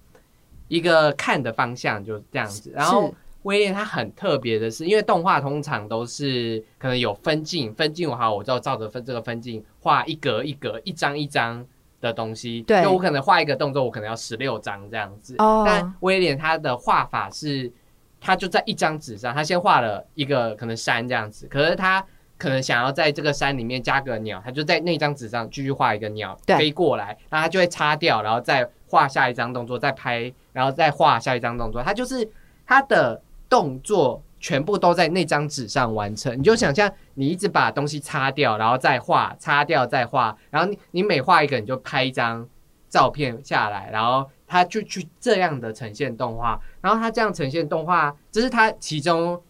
[0.67, 2.71] 一个看的方向，就是这样子。
[2.75, 3.13] 然后是
[3.47, 11.65] 威廉他很特别的是，因为动画通常都是可能有分镜，分镜我好，我就照着分这个分镜画一格一格、一张一张
[12.01, 12.61] 的东西。
[12.63, 15.33] 对就我可能画一个动作，我可能要十六张这样子。
[15.37, 17.71] 哦但威廉他的画法是，
[18.19, 22.05] 他就在一张纸上，他先画了一个可能山这样子，可是他
[22.37, 32.29] 可能想要在这个山里面加个鸟，他就在那张纸上继续画一个鸟飞过来，然后他就会擦掉，然后再画下一张动作，再拍，然后再画下一张动作，他就是
[32.65, 34.23] 他的动作。
[34.39, 42.47] 全部都在那张纸上完成，你就想象你一直把东西擦掉，然后再画，擦掉再画，然后你你每画一个你就拍一张
[42.87, 49.41] 照片下来，然后他就去这样的呈现动画，然后他这样呈现动画，这是他其中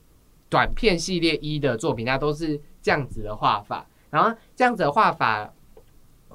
[0.48, 5.54] 短片系列一的作品，它都是这样子的画法，然后这样子的画法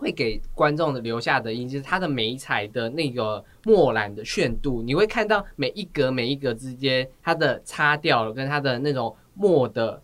[0.02, 10.02] 会给观众的留下的印，就是它的美彩的那个墨染的炫度，你会看到每一格每一格之间它的擦掉了，跟它的那种墨的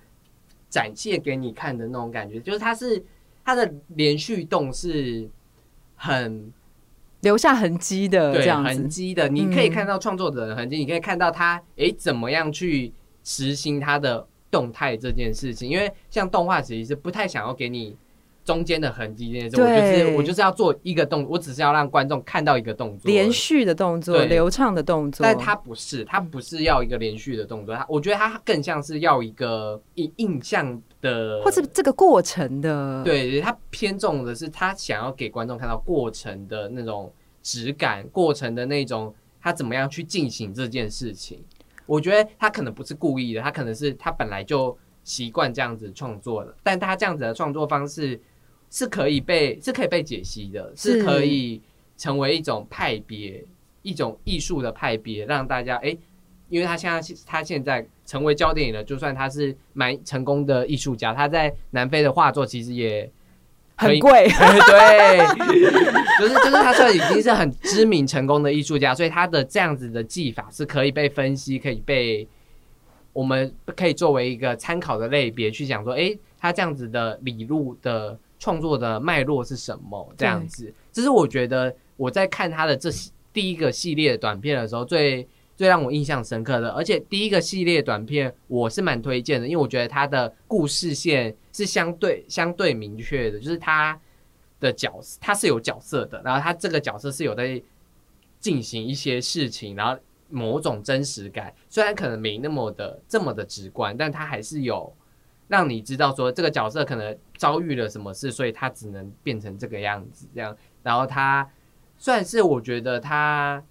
[0.71, 3.05] 展现给你看的那种感觉，就是它是
[3.45, 5.29] 它的连续动是
[5.97, 6.53] 很
[7.23, 12.93] 留下痕迹的这对痕迹的，你可以嗯看到创作者的痕迹，你可以看到他诶怎么样去
[13.25, 17.97] 实行他的动态这件事情，因为像动画其实是不太想要给你
[18.49, 23.31] 中间的痕迹这件事，我就是我就是要做一个动，我只是要让观众看到一个动作，连。
[23.31, 41.45] 续的动作，流畅的动作，但它不是，它不是要一个连续的动作，它我觉得它更像是要一个印印象的，或是这个过程的，对，它偏重的是他想要给观众看到过程的那种质感，过程的那种他怎么样去进行这件事情。
[41.87, 48.21] 我觉得他可能不是故意的，他可能是他本来就习惯这样子创作的，但他这样子的创作方式
[48.71, 51.01] 是可以被是可以被解析的，是。
[51.01, 51.61] 是可以
[51.97, 53.45] 成为一种派别，
[53.83, 55.99] 一种艺术的派别，让大家诶，
[56.49, 63.11] 因为他现在他现在成为焦点了，就算他是蛮成功的艺术家，他在南非的画作其实也
[63.75, 65.19] 很贵， 对，
[66.21, 72.29] 就是就是他算已经是很知名成功的艺术家，所以他的这样子的技法是可以被分析，可以被
[73.13, 80.13] 我们可以作为一个参考的类别去讲说，诶，他这样子的理路的创作的脉络是什么？
[80.17, 82.91] 这样子，这是我觉得我在看他的这
[83.33, 85.29] 第一个系列短片的时候最。
[85.59, 94.01] 最让我印象深刻的，而且第一个系列短片我是蛮推荐的，因为我觉得他的故事线是相对相对明确的，就是他
[94.61, 97.61] 的角色他是有角色的，然后他这个角色是有在
[98.39, 104.95] 进行一些事情，然后某种真实感，虽然可能没那么的这么的直观，但他还是有
[105.49, 111.49] 让你知道说这个角色可能遭遇了什么事，所以他只能变成这个样子，这样，然后他
[111.97, 113.65] 算是我觉得他。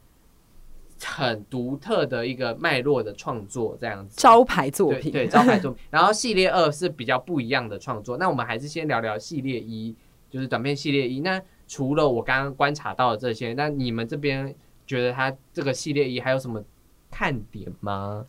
[0.99, 5.79] 很独特的一个脉络的创作，这样子招牌作品，对招牌作 品。
[5.91, 8.17] 然后系列二是比较不一样的创作。
[8.17, 9.95] 那我们还是先聊聊系列一，
[10.27, 11.19] 就是短片系列一。
[11.19, 14.51] 那除了我刚刚观察到的这些，那你们这边
[14.87, 16.63] 觉得他这个系列一还有什么
[17.11, 18.25] 看点吗？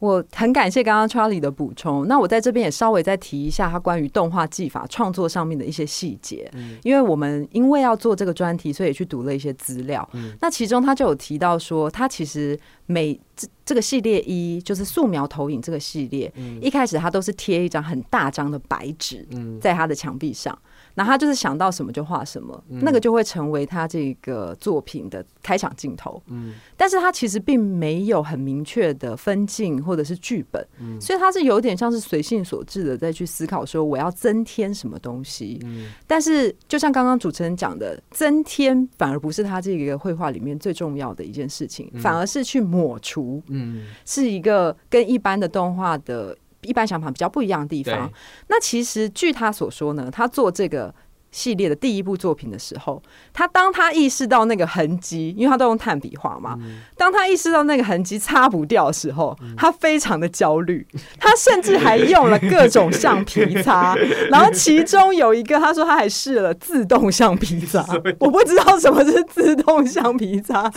[0.00, 6.50] 我很感谢刚刚 Charlie 的补充，那我在这边也稍微再提一下他关于动画技法创作上面的一些细节，
[6.82, 10.06] 因为我们因为要做这个专题，所以去读了一些资料。
[10.40, 16.30] 那其中他就有提到说，他其实每这这个系列一就是素描投影这个系列，
[16.60, 19.26] 一开始他都是贴一张很大张的白纸，
[19.60, 20.58] 在他的墙壁上。
[20.94, 26.22] 那他就是想到什么就画什么，那个就会成为他这个作品的开场镜头。
[26.26, 30.64] 嗯，但是他其实并没有很明确的分镜或者是剧本，
[31.00, 35.58] 所以他是有点像是随性所致的再去思考说我要增添什么东西。
[35.64, 43.42] 嗯，但是就像刚刚主持人讲的，增添反而不是他这个绘画里面最重要的一件事情，反而是去抹除。
[43.48, 46.36] 嗯，是一个跟一般的动画的。
[46.64, 48.10] 一般想法比较不一样的地方，
[48.48, 50.94] 那其实据他所说呢，他做这个。
[51.34, 56.56] 系列的第一部作品的时候，他当他意识到那个痕迹，因为他都用炭笔画嘛，
[56.96, 60.86] 当他意识到那个痕迹擦不掉的时候，他非常的焦虑，
[61.18, 63.96] 他甚至还用了各种橡皮擦，
[64.30, 67.84] 然后其中有一个他说他还试了自动橡皮擦，
[68.20, 70.70] 我不知道什么是自动橡皮擦，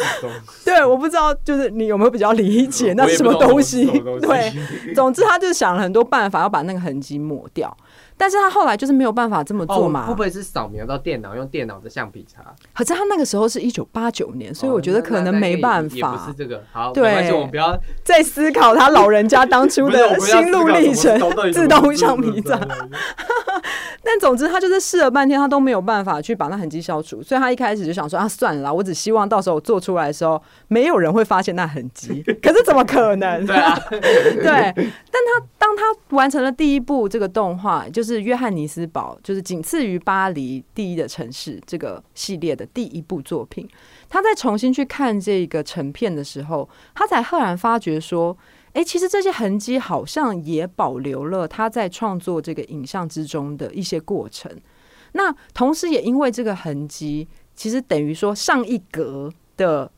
[0.65, 3.86] 对，我不知道就是你有没有比较理解那是什么东西？
[4.22, 4.52] 对，
[4.96, 7.78] 总之他就想了很多办法要把那个痕迹抹掉。
[8.17, 10.08] 但是他后来就是没有办法这么做嘛？
[10.08, 12.41] 会不会是扫描到电脑，用电脑的橡皮擦？
[12.73, 16.17] 可是他那个时候是一九八九年，所以我觉得可能没办法。
[16.17, 21.17] 不是这个好，对，我们不要再思考他老人家当初的 心路历程。
[21.53, 22.60] 自动橡皮擦。
[24.03, 27.21] 但总之，他就是试了半天，他都没有办法去把那痕迹消除。
[27.21, 32.23] 所以他一开始就想说啊，算了，我只希望到时候做出来的时候，没有人会发现那痕迹。
[32.41, 33.45] 可是怎么可能？
[33.45, 34.01] 对啊，对。
[34.43, 35.84] 但他当他
[36.15, 38.07] 完成了第一部这个动画，就是。
[38.08, 41.62] 是约翰尼斯堡，就是仅次于巴黎第一的城市。
[41.65, 43.67] 这个系列的第一部作品，
[44.08, 48.36] 他在重新去看这个成片的时候，他才赫然发觉说
[48.74, 54.52] ：“哎，其实这些痕迹好像也保留了他在创作这个影像之中的一些过程。
[55.12, 59.91] 那同时也因为这个痕迹，其实等于说上一格的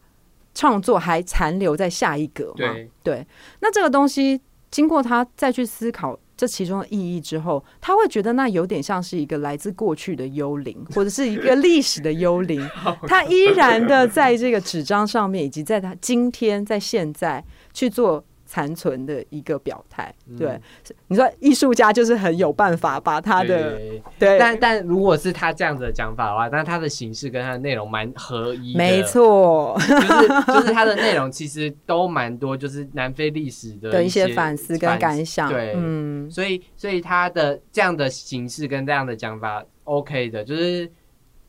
[0.53, 2.75] 创作还残留在下一格嘛？
[3.03, 3.25] 对。
[3.59, 4.39] 那这个东西
[4.71, 6.17] 经过他再去思考。
[6.39, 12.65] 这其中的意义之后，他会觉得那有点像是一个来自过去的幽灵，或者是一个历史的幽灵，
[13.09, 18.23] 他依然的在这个纸张上面，以及在他今天在现在去做。
[18.49, 20.59] 残存的一个表态，对，
[21.07, 23.79] 你说艺术家就是很有办法把他的
[24.17, 40.91] 对，但但如果是他这样子的讲法的话，那他的形式跟他的内容蛮合一，没错，就是就是他的内容其实都蛮多，就是南非历史的一些反思跟感想，对，嗯，所以所以他的这样的形式跟这样的讲法，OK 的，就是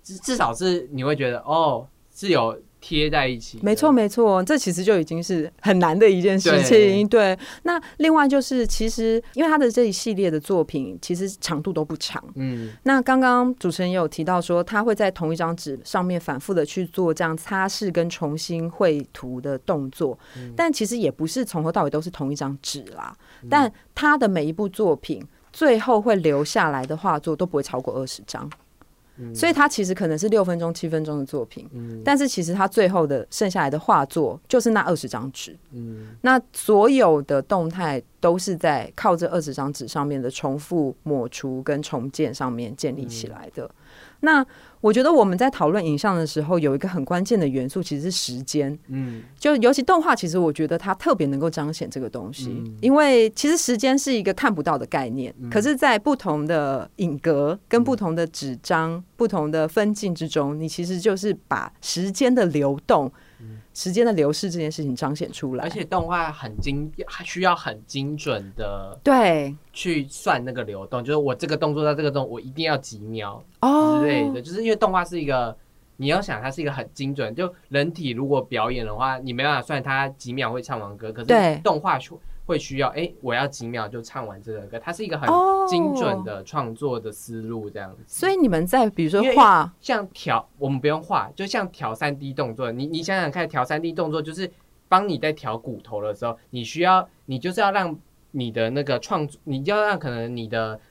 [0.03, 2.61] 至至少是你会觉得哦是有。
[2.81, 7.07] 贴在一起，没错没错，这其实就已经是很难的一件事情。
[7.07, 12.23] 对，那另外就是，其实因为他的这一系列的作品，其实长度都不长。
[12.35, 20.19] 嗯，那刚刚主持人也有提到说，他会在同一张纸上面反复的去做这样擦拭跟重新绘图的动作，
[20.57, 23.15] 但其实也不是从头到尾都是同一张纸啦。
[23.49, 28.51] 但他的每一部作品最后会留下来的画作都不会超过二十张。
[29.35, 31.69] 所以他其实可能是六分钟、七分钟的作品，
[32.05, 35.57] 但是其实他最后的剩下来的画作就是那二十张纸。
[35.73, 43.71] 嗯，那所有的动态都是在靠这二十张纸上面的重复抹除跟重建上面建立起来的。
[44.21, 44.45] 那
[44.81, 48.79] 我觉得我们在讨论影像的时候，有一个很关键的元素，其实是时间。
[48.89, 52.77] 嗯，就尤其动画，其实我觉得它特别能够彰显这个东西，嗯。
[52.81, 55.51] 因为其实时间是一个看不到的概念，嗯。
[55.51, 63.13] 可是，在不同的影格、跟不同的纸张、不同的分镜之中，你其实就是把时间的流动、
[63.75, 65.65] 时间的流逝这件事情彰显出来。
[65.65, 75.57] 而且动画很精，还需要很精准的对去算那个流动，就是我这个动作到这个动，我一定要几秒哦之类的，就是因为动画是一个。
[75.97, 77.35] 你要想，它是一个很精准。
[77.35, 82.19] 就人体如果表演的话，你没办法算它几秒会唱完歌，可是动画就
[82.51, 84.77] 会需要，哎、我要几秒就唱完这个歌。
[84.81, 88.03] 它是一个很哦精准的创作的思路，这样子。
[88.09, 94.51] 所以你们在比如说画，像调，我们不用画，就像调三 D 动作，你你想想看，调三 D 动作就是
[94.89, 97.97] 帮你在调骨头的时候，你需要你就是要让
[98.33, 100.90] 你的那个创作，你就要让可能你的创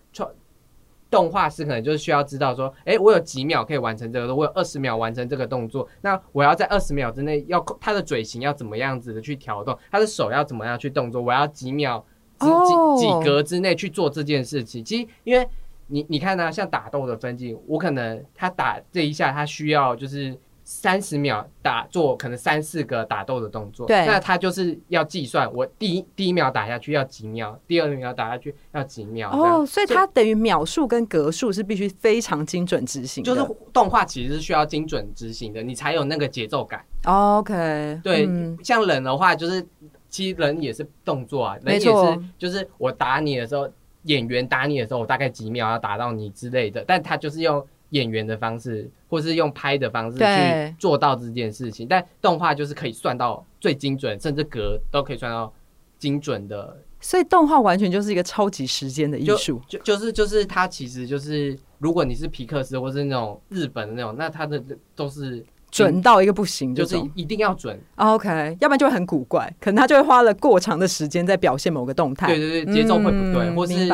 [1.10, 12.06] 动画师可能就是需要知道说，哎、我有几秒可以完成这个，我有二十秒完成这个动作，那我要在二十秒之内要他的嘴型要怎么样子的去调动，他的手要怎么样去动作，我要几秒
[12.40, 14.84] 几哦几几格之内去做这件事情。
[14.84, 15.48] 其实因为
[15.88, 20.38] 你你看呢、像打斗的分镜，我可能他打这一下，他需要就是
[20.72, 33.24] 三十秒打做可能三四个打斗的动作，对那他就是要计算我第一第一秒打下去要几秒，第二秒打下去要几秒，哦，所以它等于秒数跟格数是必须非常精准执行。
[33.24, 33.42] 就是
[33.74, 36.86] 动画其实是需要精准执行的，你才有那个节奏感。
[37.06, 39.66] OK，对，嗯像人的话，就是
[40.08, 43.68] 其实人也是动作啊，人也是就是我打你的时候，
[44.04, 51.88] 演员打你的时候，我大概几秒要打到你之类的，但他就是用演员的方式，或是用拍的方式去做到这件事情。
[51.88, 55.52] 但动画就是可以算到最精准，甚至格都可以算到
[55.98, 59.62] 精准的所以动画完全就是一个超级时间的艺术。
[59.68, 64.62] 就就是就是它其实就是，如果你是皮克斯或是那种日本的那种，那它的
[64.96, 73.88] 都是准到一个不行，就就是是一定要准，OK，要不然就会很古怪，可能他就会花了过长的时间在表现某个动态，对对对，节奏会不对，嗯或是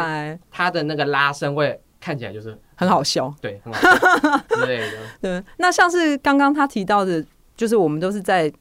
[0.49, 3.33] 它的那个拉伸会看起来就是很好笑。
[3.41, 4.97] 对很好笑之类的。
[5.21, 7.23] 对，那像是刚刚他提到的，
[7.55, 8.51] 就是我们都是在。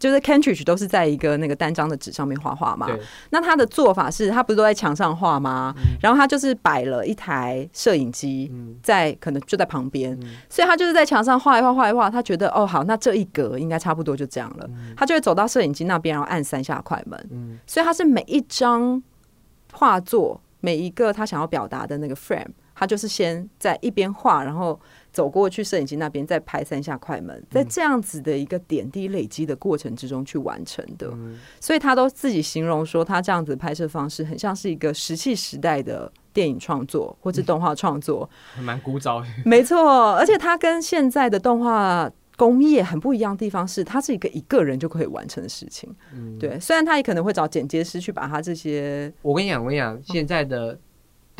[0.00, 2.88] 就是 Kentridge 都是在一个那个单张的纸上面画画嘛。
[3.28, 5.74] 那他的做法是，他不是都在墙上画吗？
[5.76, 14.66] 嗯然后他就是摆了一台摄影机嗯在，可能就在旁边，嗯所以他就是在墙上画一画画一画，他觉得哦好，那这一格应该差不多就这样了，
[14.96, 19.02] 他就会走到摄影机那边，然后按三下快门，嗯所以他是每一张
[19.70, 22.48] 画作，每一个他想要表达的那个 frame，
[22.80, 24.80] 他就是先在一边画，然后
[25.12, 31.10] 走过去摄影机那边，再拍三下快门，在这样子的一个点滴累积的过程之中去完成的。
[31.12, 38.26] 嗯所以他都自己形容说，他这样子拍摄方式很像是一个石器时代的电影创作或者动画创作。
[38.54, 39.26] 还蛮古早的。
[39.44, 45.94] 没错，而且它跟现在的动画工业很不一样的地方是，它是一个一个人就可以完成的事情。
[46.14, 50.78] 嗯，对，虽然他也可能会找剪接师去把他这些我跟你讲，我跟你讲，现在的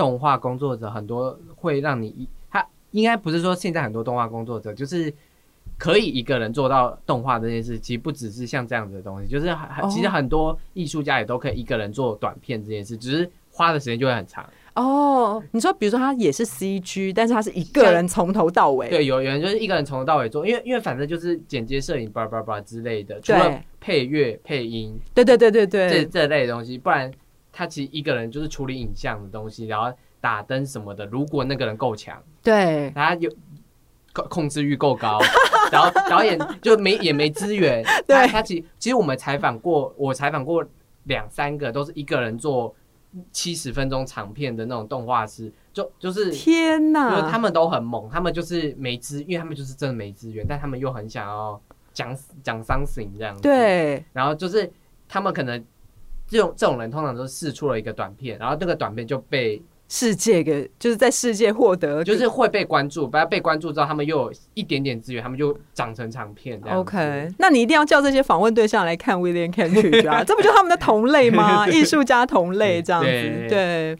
[0.00, 5.12] 动画工作者很多会让你一，他应该不是说现在很多动画工作者就是。
[5.78, 14.44] 可以一个人做到动画这件事，其实不只是像这样子的东西，就是很哦其实很多艺术家也都可以一个人做短片这件事，只是花的时间就会很长。
[14.74, 27.10] 哦，你说比如说他也是 CG，但是他是一个人从头到尾，对，有有人就是一个人从头到尾做，因为因为反正就是剪接、摄影、叭叭叭之类的，除了配乐、配音对对对对这对，这类的东西，不然
[27.52, 31.06] 他其实一个人就是处理影像的东西，然后打灯什么的。
[31.06, 33.30] 如果那个人够强，对他有
[34.12, 35.18] 控控制欲够高，
[35.70, 40.64] 然后导演就没也没资源， 对他他其实其实我们采访过，我采访过
[41.04, 42.74] 两三个都是一个人做
[43.32, 51.60] 七十分钟长片的那种动画师，就就是天就是哪，他们都很猛，他们就是没资，因为他们就是真的没资源，但他们又很想要
[51.92, 54.70] 讲讲 something 这样子。，对然后就是
[55.08, 55.64] 他们可能
[56.30, 66.78] 这种这种人通常都试出了一个短片，然后那个短片就被世界给就是在世界获得就是会被关注，不要被关注之后，他们又有一点点资源，他们就长成长片这样。
[66.78, 71.66] OK，那你一定要叫这些访问对象来看 William Kentridge 啊，这不就他们的同类吗？
[71.68, 73.98] 艺术家同类这样子，对对。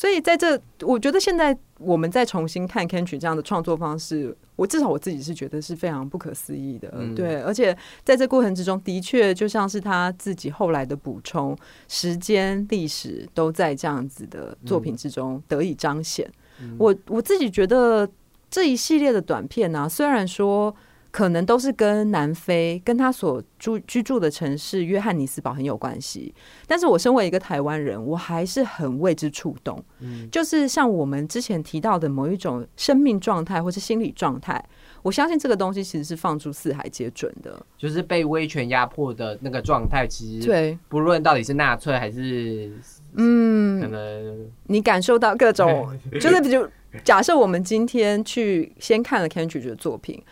[0.00, 6.90] 所以在这，我觉得现在我们再重新看 Kentridge 这样的创作方式，我至少我自己是觉得是非常不可思议的。
[6.96, 11.54] 嗯对，而且在这过程之中，的确就像是他自己后来的补充，
[11.86, 16.26] 时间、历史都在这样子的作品之中得以彰显。
[16.62, 18.08] 嗯我我自己觉得
[18.50, 20.74] 这一系列的短片呢、虽然说
[21.10, 26.32] 可能都是跟南非、跟他所住居住的城市约翰尼斯堡很有关系。
[26.66, 29.82] 但是我身为一个台湾人，我还是很为之触动。
[30.00, 34.64] 嗯就是像我们之前提到的某一种生命状态或是心理状态，
[35.02, 37.60] 我相信这个东西其实是放诸四海皆准的。
[37.76, 42.72] 就是被威权压迫的那个状态，其实对，不论到底是纳粹还是
[43.14, 46.66] 嗯可嗯，能你感受到各种， 就是比如
[47.04, 50.22] 假设我们今天去先看了 Kendrick 的作品，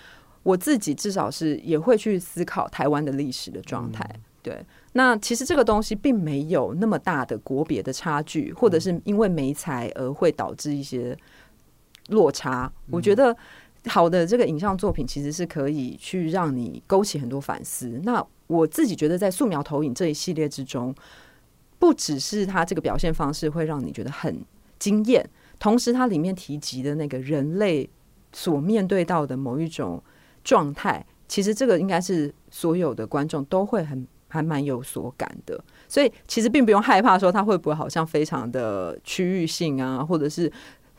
[0.42, 4.08] 我自己至少是也会去思考台湾的历史的状态。
[4.40, 11.14] 对，那其实这个东西并没有那么大的国别的差距，或者是因为没才而会导致一些
[12.08, 12.72] 落差。
[12.90, 13.36] 我觉得
[13.86, 18.00] 好的这个影像作品其实是可以去让你勾起很多反思。
[18.04, 20.94] 那我自己觉得在素描投影这一系列之中，
[21.78, 24.42] 不只是它这个表现方式会让你觉得很
[24.78, 25.28] 惊艳，
[25.58, 27.90] 同时它里面提及的那个人类
[28.32, 30.02] 所面对到的某一种
[30.48, 35.62] 状态，其实这个应该是所有的观众都会很还蛮有所感的。
[35.86, 40.50] 所以其实并不用害怕说它会不会好像非常的区域性啊，或者是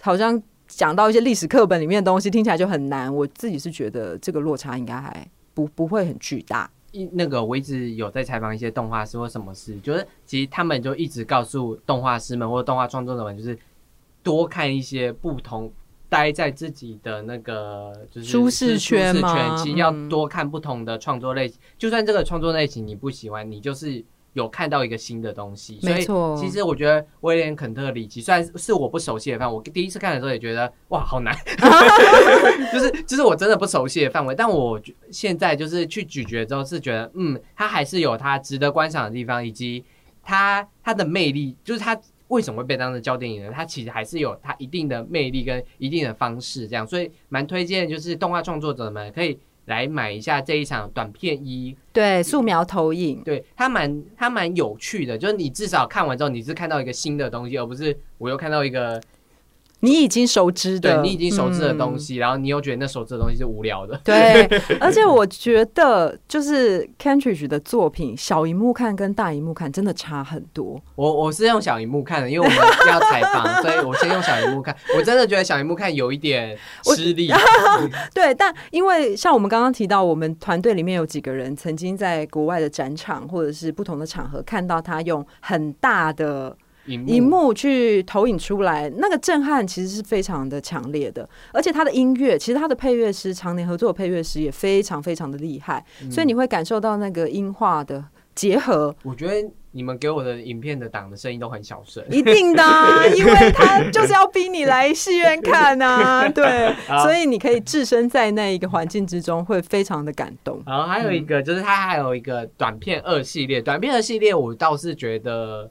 [0.01, 3.11] 好像讲到一些历史课本里面的东西听起来就很难。
[3.13, 6.69] 我自己是觉得这个落差应该还不不会很巨大。
[6.91, 13.57] 一那个我一直有在采访一些动画师或什么师，就是其实他们就一直告诉动画师们或者动画创作者们，就是
[14.21, 15.73] 多看一些不同。
[16.09, 21.59] 待在自己的那个就是舒适圈舒适吗圈，其实要嗯多看不同的创作类型。
[21.77, 24.03] 就算这个创作类型你不喜欢，你就是
[24.33, 25.79] 有看到一个新的东西。
[25.83, 31.35] 没错其实我觉得威廉肯特里奇虽然是我不熟悉的范围，我第一次看的时候也觉得哇好难，
[32.73, 34.33] 就是就是我真的不熟悉的范围。
[34.33, 34.81] 但我
[35.11, 39.85] 现在就是去咀嚼之后是觉得，嗯，它还是有它值得观赏的地方，以及
[40.23, 41.95] 它它的魅力，就是它。
[42.29, 43.51] 为什么会被当成焦电影呢？
[43.53, 58.99] 它其实还是有它一定的魅力跟一定的方式，这样，所以蛮推荐，就是动画创作者们可以来买一下这一场短片一，对，素描投影，对它蛮它蛮有趣的，就是你至少看完之后，你是看到一个新的东西，而不是我又看到一个
[59.81, 63.99] 你已经熟知的，对你已经熟知的东嗯西，然后你又觉得那熟知的东西是无聊的。
[64.03, 64.43] 对，
[64.79, 70.81] 而且我觉得就是 Cantridge 的作品，小荧幕看跟大荧幕看真的差很多。
[70.95, 74.75] 我我是用小荧幕看的，因为我们要采访， 所以我先用小荧幕看。
[74.97, 77.31] 我真的觉得小荧幕看有一点吃力。
[78.13, 86.55] 对，但因为像我们刚刚提到，我们团队里面有几个人曾经在国外的展场或者是不同的场合看到他用很大的
[86.89, 91.27] 荧荧幕去投影出来，那个震撼其实是非常的强烈的。
[91.53, 98.03] 而且他的音乐，其实他的配乐师常年合作的配乐师也非常非常的厉害，所以你会感受到那个音画的
[98.35, 98.95] 结合。
[99.03, 102.03] 我觉得你们给我的影片的档的声音都很小声。
[102.09, 106.73] 一定的啊、 因为他就是要逼你来戏院看呐、 对，
[107.03, 110.59] 所以你可以置身在那一个环境之中，会非常的感动。
[110.65, 115.69] 然后还有一个就是它还有一个短片二系列，短片二系列我倒是觉得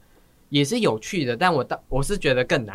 [0.49, 2.75] 也是有趣的，但我倒我是觉得更难。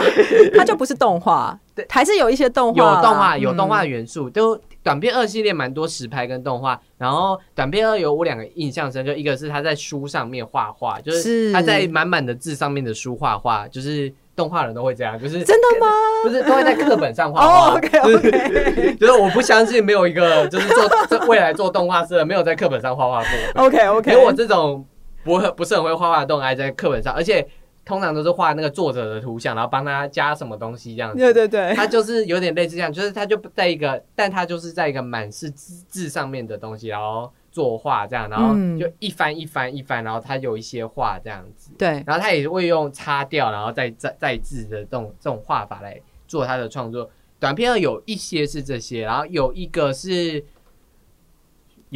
[0.56, 6.80] 它就不是动画，对，还是有一些动画，有动画，有动画嗯元素，就短片二系列蛮多实拍跟动画。
[6.98, 15.86] 然后短片二有我两个印象深，就一个是他在书上面画画，就是是他在满满的字上面的书画画，就是动画人都会这样，就是真的吗？
[16.22, 17.74] 不是都会在课本上画哦画。
[17.76, 23.64] OK OK 就是我不相信没有一个就是做这未来做动画师的没有在课本上画画过。
[23.64, 24.84] OK 连 OK，有我这种
[25.26, 27.46] 不很不是很会画画的动还在课本上，而且
[27.84, 31.18] 通常都是画那个作者的图像，然后帮他加什么东西这样子。
[31.18, 47.10] 对对对，他就是有点类似这样，就是他就在一个，但他就是在一个满是字字上面的东西，然后作画这样，然后嗯就一翻一翻一翻，然后他有一些画这样子，对然后他也会用擦掉，然后再再再字的这种这种画法来做他的创作。
[47.38, 50.42] 短片二有一些是这些，然后有一个是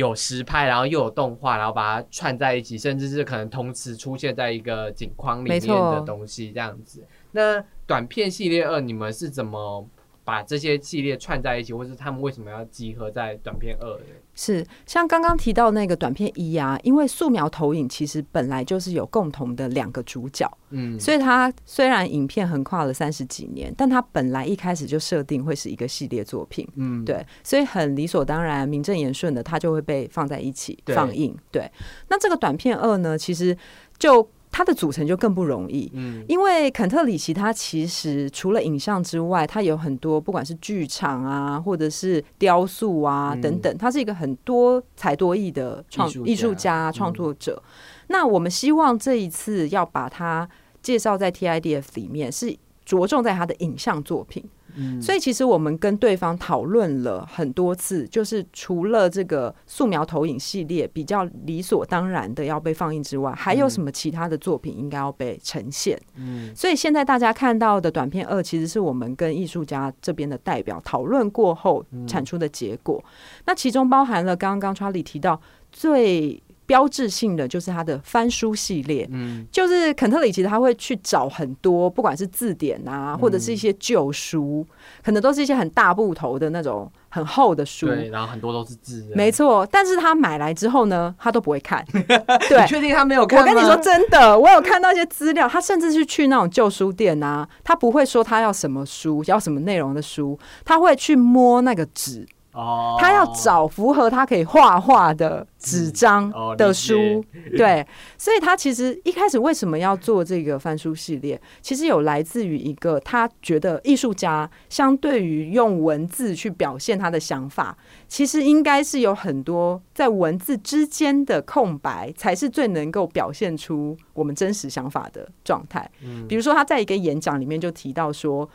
[0.01, 7.07] 有实拍，然后又有动画，然后把它串在一起，甚至是可能同时出现在一个景框里面的东西这样子。
[7.33, 9.87] 那短片系列二，你们是怎么
[10.25, 14.05] 把这些系列串在一起，或是他们为什么要集合在短片二的？
[14.41, 26.67] 是像刚刚提到那个短片一啊，因为素描投影其实本来就是有共同的两个主角，嗯，所以它虽然影片横跨了三十几年，但它本来一开始就设定会是一个系列作品。
[26.77, 31.37] 嗯，对，所以很理所当然、名正言顺的，它就会被放在一起放映。
[31.53, 31.71] 对，
[32.09, 33.55] 那这个短片二呢，其实
[33.99, 35.91] 就它的组成就更不容易。
[35.95, 47.63] 嗯，因为肯特里奇他其实除了影像之外，他有很多不管是剧场啊，或者是雕塑啊嗯等等，他是一个很多才多艺的创艺术家创作者。
[48.09, 50.49] 那我们希望这一次要把他
[50.83, 54.45] 介绍在 TIDF 里面，是着重在他的影像作品。
[54.77, 66.01] 嗯所以其实我们跟对方讨论了很多次，就是除了这个素描投影系列比较理所当然的要被放映之外，还有什么其他的作品应该要被呈现？
[66.17, 73.03] 嗯所以现在大家看到的短片二，其实是我们跟艺术家这边的代表讨论过后产出的结果。
[73.47, 75.41] 那其中包含了刚刚 Charlie 提到
[75.73, 79.05] 最标志性的，就是他的翻书系列。
[79.11, 84.65] 嗯就是肯特里其实他会去找很多，不管是字典啊，或者是一些旧书，
[85.03, 87.87] 可能都是一些很大部头的那种很厚的书。
[87.87, 91.85] 对，然后很多都是字，没错，但是他买来之后呢，他都不会看。
[92.49, 93.41] 对你，确定他没有看？
[93.41, 102.25] 我跟你说真的，我有看到一些资料，他甚至是去那种旧书店啊，他不会说他要什么书，要什么内容的书，他会去摸那个纸，
[102.61, 107.25] 哦，他要找符合他可以画画的纸张哦的书。
[107.57, 107.87] 对，
[108.19, 125.91] 所以他其实一开始为什么要做这个翻书系列，其实有来自于一个他觉得艺术家相对于用文字去表现他的想法，其实应该是有很多在文字之间的空白，才是最能够表现出我们真实想法的状态。
[126.05, 128.49] 嗯比如说他在一个演讲里面就提到说，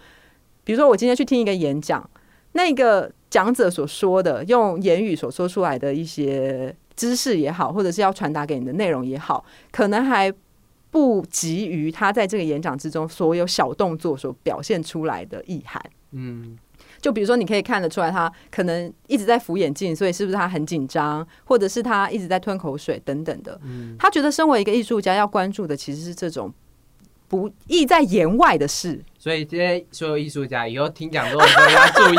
[0.63, 2.07] 比如说我今天去听一个演讲，
[2.53, 10.33] 那个讲者所说的用言语所说出来的一些知识也好，或者是要传达给你的内容也好，可能还
[10.89, 15.83] 不及于他在这个演讲之中所有小动作所表现出来的意涵。
[16.13, 16.57] 嗯
[17.01, 23.59] 就比如说，你可以看得出来，他可能一直在扶眼镜，所以是不是他很紧张，或者是他一直在吞口水等等的。
[23.65, 26.53] 嗯他觉得身为一个艺术家，要关注的其实是这种
[27.27, 29.03] 不意在言外的事。
[29.25, 32.17] 所以这些所有艺术家以后听讲座的时候要注意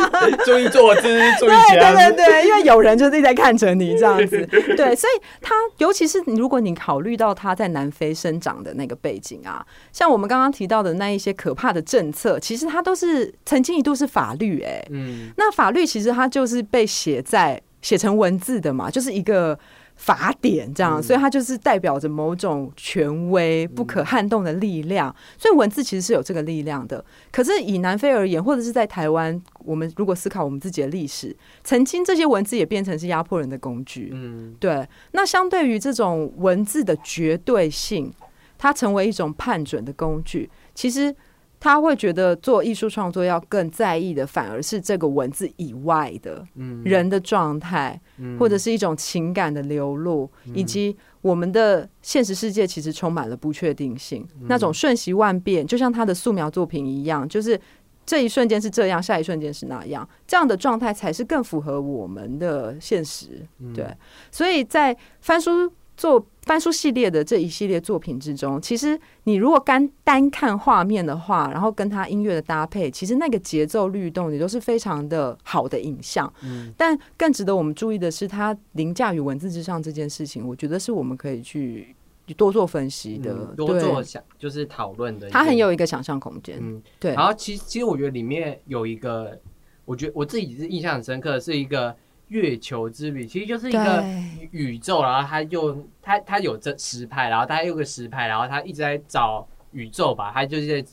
[0.42, 1.02] 注意坐姿，
[1.38, 4.40] 注意对对对对，因为有人就是一直在看着你这样子，
[4.74, 15.30] 对，所以他尤其是如果你考虑到他在南非生长的那个背景啊，像我们刚刚提到的那一些可怕的政策，其实它都是曾经一度是法律、哎，嗯。
[15.36, 19.58] 那法律其实它就是被写在写成文字的嘛，就是一个
[19.96, 25.14] 法典这样，嗯所以它就是代表着某种权威、不可撼动的力量。
[25.38, 27.04] 所以文字其实是有这个力量的。
[27.32, 31.34] 可是以南非而言，或者是在台湾，我们如果思考我们自己的历史，
[31.64, 34.10] 曾经这些文字也变成是压迫人的工具。
[34.12, 38.12] 嗯对，那相对于这种文字的绝对性，
[38.58, 41.14] 它成为一种判准的工具，其实
[41.58, 57.60] 他会觉得做艺术创作要更在意的，反而是这个文字以外的嗯人的状态，嗯或者是一种情感的流露，以及我们的现实世界其实充满了不确定性，嗯那种瞬息万变，就像他的素描作品一样，就是。
[58.08, 63.44] 这一瞬间是这样，下一瞬间是那样，这样的状态才是更符合我们的现实。
[63.58, 63.84] 嗯对，
[64.30, 76.32] 所以在翻书做翻书系列的这一系列作品之中，其实你如果单单看画面的话，然后跟它音乐的搭配，其实那个节奏律动也都是非常的好的影像。
[76.44, 81.96] 嗯但更值得我们注意的是，它凌驾于文字之上这件事情，我觉得是我们可以去
[82.36, 86.58] 多做分析的，嗯多做，想就是讨论的一个，它很有一个想象空间。
[86.60, 89.36] 嗯对然后其实其实我觉得里面有一个，
[89.84, 91.92] 我觉得我自己是印象很深刻的，是一个
[92.28, 94.04] 月球之旅，其实就是一个
[94.50, 100.88] 宇宙，然后他用他他有这实拍，然后他有个实拍，然后他一直在找宇宙吧，他就是在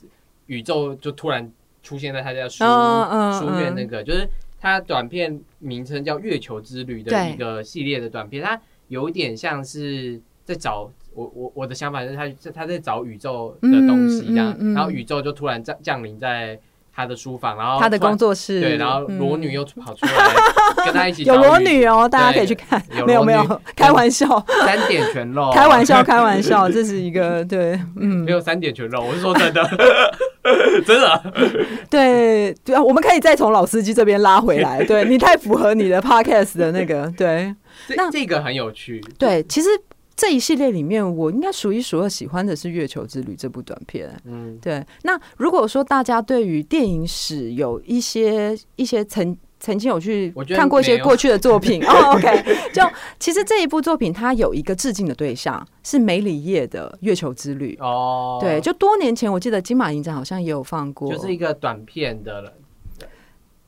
[0.47, 2.63] 宇宙就突然出现在他家书
[3.39, 4.27] 书院那个，就是
[4.59, 10.91] 他短片名称叫《月球之旅》的一个系列的短片，他有点像是在找。
[11.15, 16.59] 我我我的想法是他他在找宇宙的东西一样，然后宇宙就突然降降临在
[16.91, 19.19] 他的书房，然后他的工作室，对，然后嗯。
[19.19, 20.11] 裸女又跑出来
[20.86, 22.82] 跟他一起有裸女哦，大家可以去看。
[23.05, 24.28] 没有没有， 开玩笑，
[24.65, 28.24] 三点全露，开玩笑， 开玩笑，这是一个对，嗯。
[28.24, 29.63] 没，有三点全露，我是说真的，
[30.86, 31.34] 真的，
[31.89, 34.84] 对对啊，我们可以再从老司机这边拉回来。
[34.86, 37.53] 对你太符合你的 podcast 的那个，对。
[37.95, 39.67] 那这这个很有趣，对，其实
[40.15, 44.09] 这一系列里面，我应该数一数二喜欢的是《月球之旅》这部短片。
[44.26, 44.57] 嗯。
[44.61, 51.82] 对，那如果说大家对于电影史有一些一些曾曾经有去看过一些过去的作品。
[51.88, 52.43] 哦，OK，
[52.74, 52.84] 就
[53.18, 57.74] 其实这一部作品它有一个致敬的对象是梅里叶的《月球之旅》。
[57.82, 62.53] 哦，对，就多年前我记得金马影展好像也有放过，就是一个短片的了。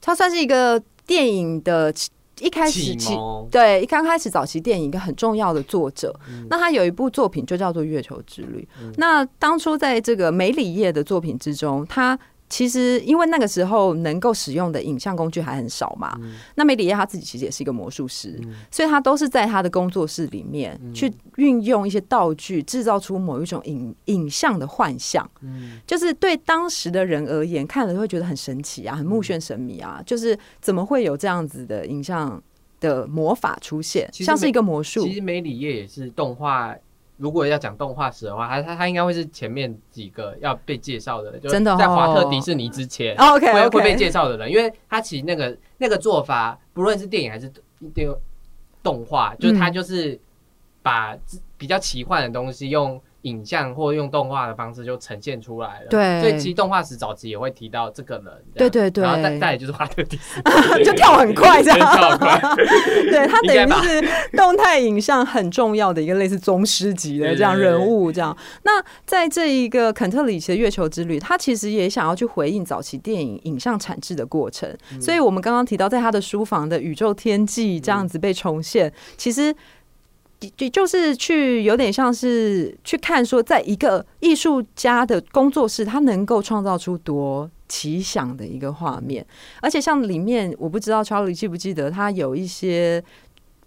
[0.02, 0.78] 它算是一个
[1.08, 1.94] 电影的
[2.42, 3.18] 一开始启起，
[3.50, 6.46] 对，一刚开始早期电影一个很重要的作者，嗯。
[6.50, 8.68] 那他有一部作品就叫做《月球之旅》。
[8.84, 8.94] 嗯。
[8.98, 25.28] 那当初在这个梅里叶的作品之中，他其实因为那个时候能够使用的影像工具还很少嘛，嗯那梅里耶他自己其实也是一个魔术师，嗯所以他都是在他的工作室里面嗯去运用一些道具，制造出某一种影影像的幻象。
[25.42, 30.02] 嗯就是对当时的人而言，看了会觉得很神奇啊，很目眩神迷啊。
[30.06, 32.42] 就是怎么会有这样子的影像
[32.80, 35.14] 的魔法出现，像是一个魔术其。
[35.16, 36.76] 实梅里叶也是动画。
[37.18, 47.52] 如果要讲动画史的话，他他他应该会是前面几个要被介绍的，就是真的哦在华特迪士尼之前、OK 会会被介绍的人，因为他其实那个那个做法，不论是电影还是
[47.94, 48.10] 电
[48.84, 49.74] 动画，就是他嗯。
[49.74, 50.20] 就是
[50.82, 51.18] 把
[51.58, 55.88] 比较奇幻的东西用影像或用动画的方式就呈现出来了。
[55.90, 58.26] 对所以其实动画史早期也会提到这个人。
[58.56, 60.40] 对对对然后再再来就是华特迪士
[60.78, 62.40] 尼，就跳很快这样 跳很快。
[63.10, 64.08] 对他 等于是
[64.38, 68.36] 动态影像很重要的一个类似宗师级的这样人物，这样。
[68.64, 79.56] 那在这一个肯特里奇的月球之旅，他其实也想要去回应早期电影影像产制的过程，嗯所以我们刚刚提到，在他的书房的宇宙天际这样子被重现，其实。
[80.56, 89.26] 就就是去有点像是去看说，在一个艺术家的工作室，他能够创造出多奇想的一个画面，
[89.62, 93.04] 而且像里面，我不知道 Charlie 记不记得，他有一些，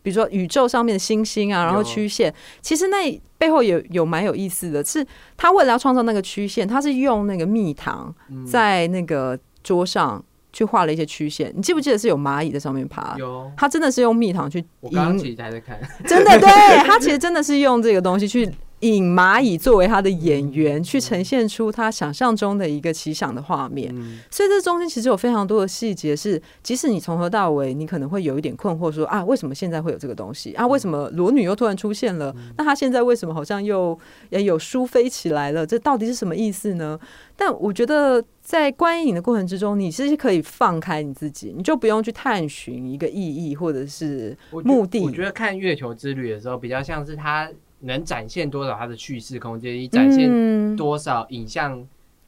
[0.03, 5.07] 比如说宇宙上面的星星啊，然后曲线，其实那背后有有蛮有意思的，是
[5.37, 8.47] 他为了要创造那个曲线，他是用那个蜜糖嗯。
[8.47, 11.53] 在那个桌上去画了一些曲线。
[11.55, 13.17] 你记不记得是有蚂蚁在上面爬？
[13.19, 16.49] 有，他真的是用蜜糖去引我刚刚其实还在看，真的，对
[16.87, 18.51] 他其实真的是用这个东西去
[18.81, 23.93] 引蚂蚁作为他的演员，去呈现出他想象中的一个奇想的画面。
[23.97, 30.67] 嗯，所以这中间其实有非常多的细节，是即使你从头到尾，你可能会有一点困惑说，啊，为什么现在会有这个东西啊？
[30.67, 32.35] 为什么裸女又突然出现了？
[32.57, 33.99] 那她现在为什么好像又
[34.31, 35.67] 也有书飞起来了？
[35.67, 36.99] 这到底是什么意思呢？
[37.37, 47.51] 但我觉得在观影的过程之中，你是可以放开你自己，你就不用去探寻一个意义或者是我觉目的我觉得看月球之旅的时候，比较像是他
[47.81, 50.77] 能展现多少它的叙事空间，以展现嗯。
[50.77, 51.87] 多少影像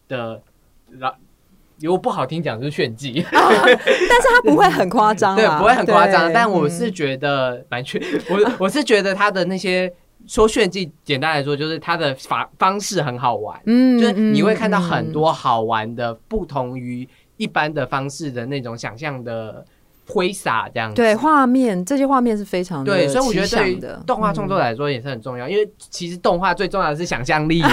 [0.09, 0.41] 的，
[0.99, 1.13] 然
[1.81, 6.33] 如果不好听讲就是炫技，但是它不会很夸张对，不会很夸张。
[6.33, 6.93] 但我是嗯。
[6.93, 9.93] 觉得蛮炫，我我是觉得他的那些
[10.27, 14.83] 说炫技，简单来说就是他的法方式很好玩，嗯就是你会看到嗯。
[14.83, 19.65] 很多好玩的，不同于一般的方式的那种想象的
[20.11, 20.97] 挥洒这样子。
[20.97, 27.63] 对画面，这些画面是非常的对，所以我觉得对于动画创作嗯来说也是很重要，因为其实动画最重要的是想象力。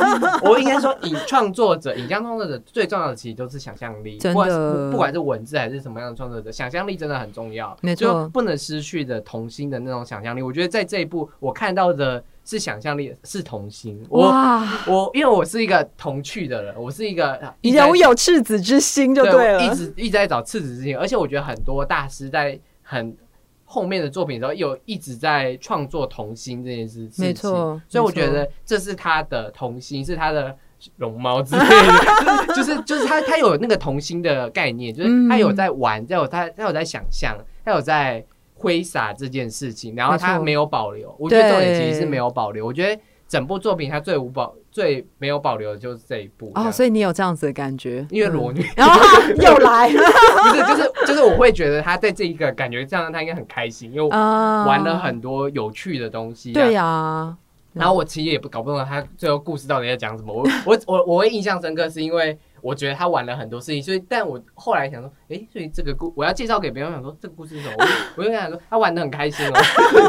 [0.42, 10.42] 我应该说，影创作者、影像创作者最重要的其实都是想象力，真的不管是不管是文字还是什么样的创作者，想象力真的很重要，没错就不能失去的童心的那种想象力。
[10.42, 14.04] 我觉得在这一部我看到的是想象力，是童心。
[14.08, 23.16] 我哇，我因为我是一个童趣的人，我是一个一直在拥有赤子之心就对了，我一直一直在找赤子之心，而且我觉得很多大师在很
[23.64, 27.24] 后面的作品的时候，有一直在创作童心这件事事情。
[27.26, 30.56] 没错所以我觉得这是他的童心，是他的。
[30.96, 38.24] 龙猫之类的， 就是就是就是他他有那个童心的概念，就是他有在玩，他有他他有在想象，他有在
[38.60, 41.14] 挥洒这件事情，然后他没有保留。
[41.18, 42.66] 我觉得重点其实是没有保留。
[42.66, 49.00] 我觉得整部作品他最无保最没有保留的就是这一部哦，所以你有这样子的感觉，因为裸女，然后
[49.36, 54.66] 又来 不是，就是就是我会觉得他在这一个感觉这样，他应该很开心，因为啊。
[54.66, 57.36] 玩了很多有趣的东西、对呀、呀，
[57.72, 60.32] 然后我其实也不搞不懂他最后故事到底在讲什么。
[60.34, 67.76] 我 我我我会印象深刻，是因为我觉得他玩了很多事情，所以但我后来想说，诶，所以这个故我要介绍给别人，想说这个故事是什么？
[67.78, 69.52] 我就 我就跟他说，他玩的很开心哦，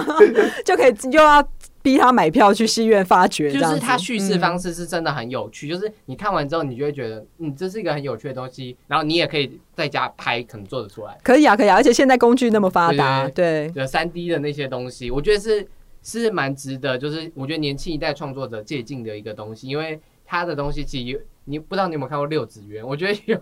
[0.66, 1.46] 就可以就要
[1.82, 11.18] 逼他买票去戏院发掘，就是他叙事方式，是真的很有趣，就是你看完之后，你就会觉得，嗯，这是一个很有趣的东西，然后你也可以在家拍，可能做得出来。
[11.24, 15.68] 可以啊，可以啊，而且现在工具那么发达，对，有三 D 的那些东西，我觉得是
[16.04, 23.38] 是蛮值得，就是我觉得年轻一代创作者借鉴的一个东西，因为他的东西其实有你不知道你有没有看过六子园，我觉得有，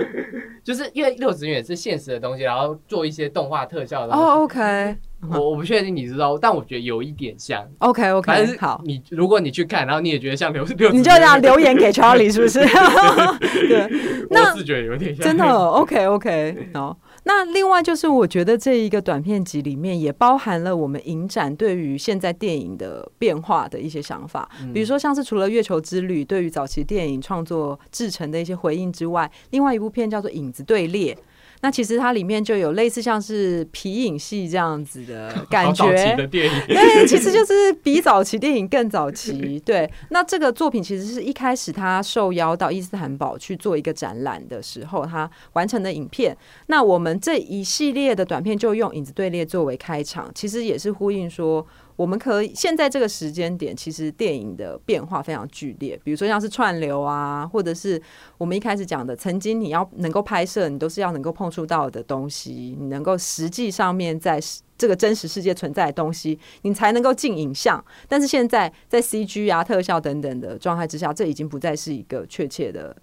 [0.62, 4.12] 就是因为六子园也是现实的东西，然后做一些动画特效的。
[4.14, 4.96] 哦，OK
[5.30, 7.66] 我我不确定你知道，但我觉得有一点像。
[7.78, 8.80] OK 反正 OK，是好。
[8.84, 12.60] 你如果你去看，然后你也觉得像六六你就这样留言给 Charlie 是不是？
[13.68, 13.88] 对，
[14.30, 16.96] 那我是觉得有点像，真的 OK OK 好。
[17.28, 31.14] 那另外就是，我觉得这一个短片集里面也包含了我们影展对于现在电影的变化的一些想法，嗯比如说像是除了《月球之旅》对于早期电影创作制成的一些回应之外，另外一部片叫做《影子队列》。
[31.60, 39.58] 那其实它里面就有类似像是皮影戏这样子的 感觉，的电影，对，其实就是比早期电影更早期。
[39.66, 46.36] 对，那这个作品其实是一开始他受邀到伊斯坦堡去做一个展览的时候，他完成的影片。
[46.66, 51.66] 那我们这一系列的短片就用影子队列作为开场，其实也是呼应说。
[51.98, 58.00] 我们可以现在这个时间点，其实电影的变化非常剧烈，比如说像是串流啊，或者是
[58.38, 64.38] 我们一开始讲的，曾经你要能够拍摄，你都是要能够碰触到的东西，你能够实际上面在
[64.78, 67.84] 这个真实世界存在的东西，你才能够进影像。
[68.06, 72.96] 但是现在在 CG 啊、特效等等的状态之下，这已经不再是一个确切的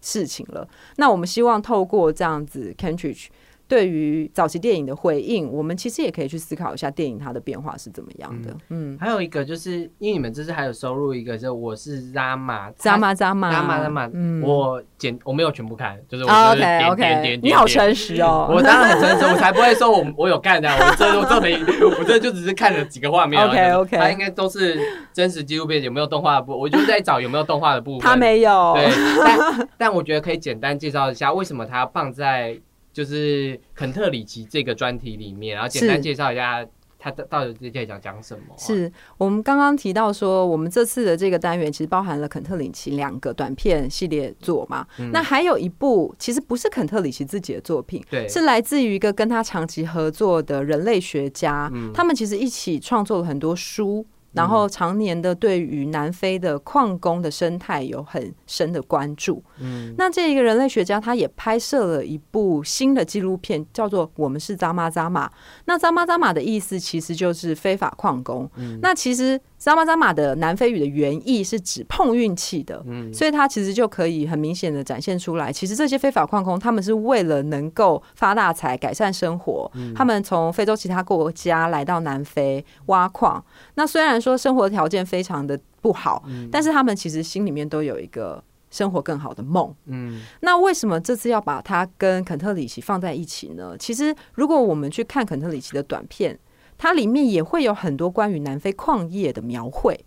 [0.00, 0.68] 事情了。
[0.94, 3.26] 那我们希望透过这样子 Cantridge。
[3.68, 8.56] 对于早期电影的回应，我们其实也可以去思考一下电影它的变化是怎么样的。
[8.70, 14.42] 嗯，还有一个就是因为你们这次还有收录一个，就我是 Zama Zama Zama 嗯。
[14.42, 17.40] 我剪我没有全部看，就是我啊就是点 OK 点 OK，点点。
[17.42, 18.48] 你好点诚实哦。
[18.50, 21.54] 我当然很诚实，我才不会说我我有看的，我这我这没，
[21.98, 23.38] 我这就只是看了几个画面。
[23.46, 23.96] OK，OK。
[23.98, 24.80] 它应该都是
[25.12, 28.00] 真实纪录片，有没有动画的部，我就在找有没有动画的部分。
[28.00, 28.88] 他没有，对，
[29.22, 32.58] 但 但我觉得可以简单介绍一下为什么它要放在
[32.98, 36.66] 就是肯特里奇这个专题里面，然后简单介绍一下
[36.98, 38.42] 他到到底在讲讲什么。
[38.56, 44.84] 是我们刚刚提到说，我们这次的这个单元其实包含了肯特里奇两个短片系列作嘛。
[44.98, 54.04] 嗯那还有一部其实不是肯特里奇自己的作品，对是来自于一个跟他长期合作的人类学家，嗯他们其实一起创作了很多书。
[54.32, 59.42] 然后常年的对于南非的矿工的生态有很深的关注。
[59.60, 65.26] 嗯那这一个人类学家他也拍摄了一部新的纪录片，叫做《我们是扎马扎马》。
[65.64, 68.48] 那扎马扎马的意思其实就是非法矿工。
[68.56, 72.82] 嗯那其实扎马扎马的南非语的原意是指碰运气的。
[72.86, 83.44] 嗯所以它其实就可以很明显的展现出来，其实这些非法矿工他们是为了能够发大财、改善生活，他们从非洲其他国家来到南非挖矿。
[83.74, 89.74] 那虽然说生活条件非常的不好，但是他们其实心里面都有一个生活更好的梦。
[89.86, 93.74] 嗯那为什么这次要把它跟肯特里奇放在一起呢？
[93.78, 96.38] 其实，如果我们去看肯特里奇的短片，
[96.78, 99.98] 它里面也会有很多关于南非矿业的描绘。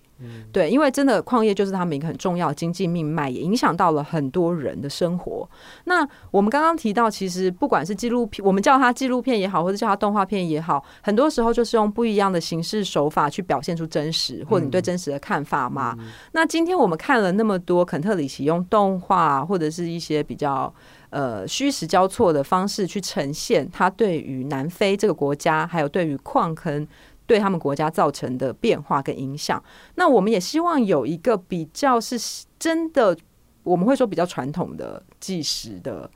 [0.53, 5.49] 对，因为真的矿业就是他们一个很重要的经济命脉，也影响到了很多人的生活。
[5.85, 15.97] 那我们刚刚提到，其实不管是纪录片，我们叫它纪录片也好，或者叫它动画片也好，很多时候就是用不一样的形式手法去表现出真实，或者你对真实的看法嘛。
[16.33, 20.71] 那今天我们看了那么多肯特里奇用动画或者是一些比较
[21.11, 26.85] 呃虚实交错的方式去呈现它对于南非这个国家，还有对于矿坑。
[27.27, 29.63] 对他们国家造成的变化跟影响，
[29.95, 32.19] 那我们也希望有一个比较是
[32.59, 33.15] 真的，
[33.63, 36.11] 我们会说比较传统的纪实的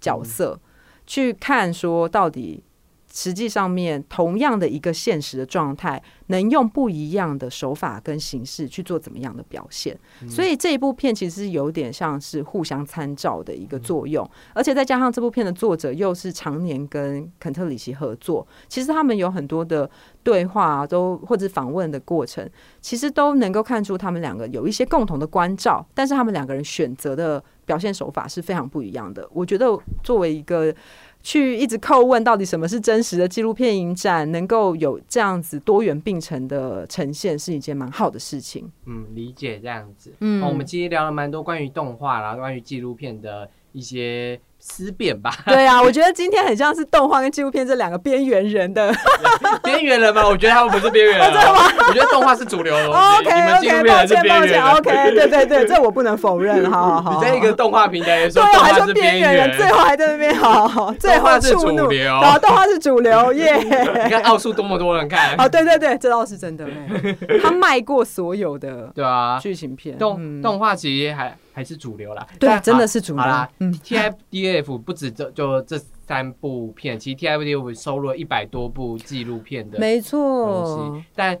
[0.00, 0.56] 角色，
[1.08, 2.62] 去看说到底
[3.12, 9.98] 实际上面同样的一个现实的状态，能用不一样的手法跟形式去做怎么样的表现。
[10.28, 19.90] 所以这一部片其实有点像是互相参照的一个作用，而且再加上这部片的作者又是常年跟肯特里奇合作，其实他们有很多的
[20.22, 22.48] 对话、啊、都或者访问的过程，
[22.80, 29.28] 其实都能够看出他们两个有一些共同的关照，但是他们两个人选择的表现手法是非常不一样的。
[29.32, 29.66] 我觉得
[30.04, 30.72] 作为一个
[31.22, 38.70] 去一直叩问到底什么是真实的纪录片影展，能够有这样子多元并存的呈现，是一件蛮好的事情。
[38.86, 40.12] 嗯，理解这样子。
[40.20, 45.34] 嗯哦，我们今天聊了蛮多关于动画啦，关于纪录片的一些思辨吧。
[45.46, 48.94] 对啊，我觉得今天很像是动画跟纪录片这两个边缘人的。
[49.64, 50.26] 边缘人吗？
[50.26, 51.60] 我觉得他们不是边缘人、啊， 真的吗？
[51.88, 54.74] 我觉得动画是主流的 OK 你们纪录 OK，片还是抱歉抱歉边缘。
[54.74, 56.70] OK，对对对，这我不能否认。
[56.70, 63.56] 好好好，你在一个动画平台也说动画是说边缘人，最后还在那边好好，最后动画是主流然后动画是主流耶。
[63.58, 72.26] 你看奥数多么多人看，哦，对对对，这倒是真的哎，他卖过所有的对啊，剧情片，动嗯动画其实还还是主流啦。
[72.38, 73.22] 对但真的是主流。
[73.22, 81.38] 好啦嗯，TFDF 不止这就这三部片，其实 TFDF 收录了一百多部纪录片的没错，，但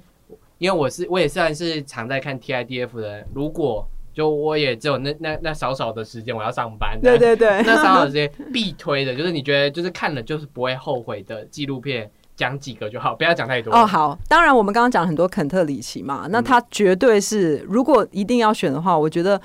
[0.58, 13.72] 因为我是我也算是常在看 TIDF 的人，如果就我也只有那那那少少的时间我要上班，对对 对，那少少时间必推的，就是你觉得就是看了就是不会后悔的纪录片，讲几个就好，不要讲太多。
[13.72, 19.40] 哦，好，当然我们刚刚讲很多肯特里奇嘛，那他绝对是，如果一定要选的话，我觉得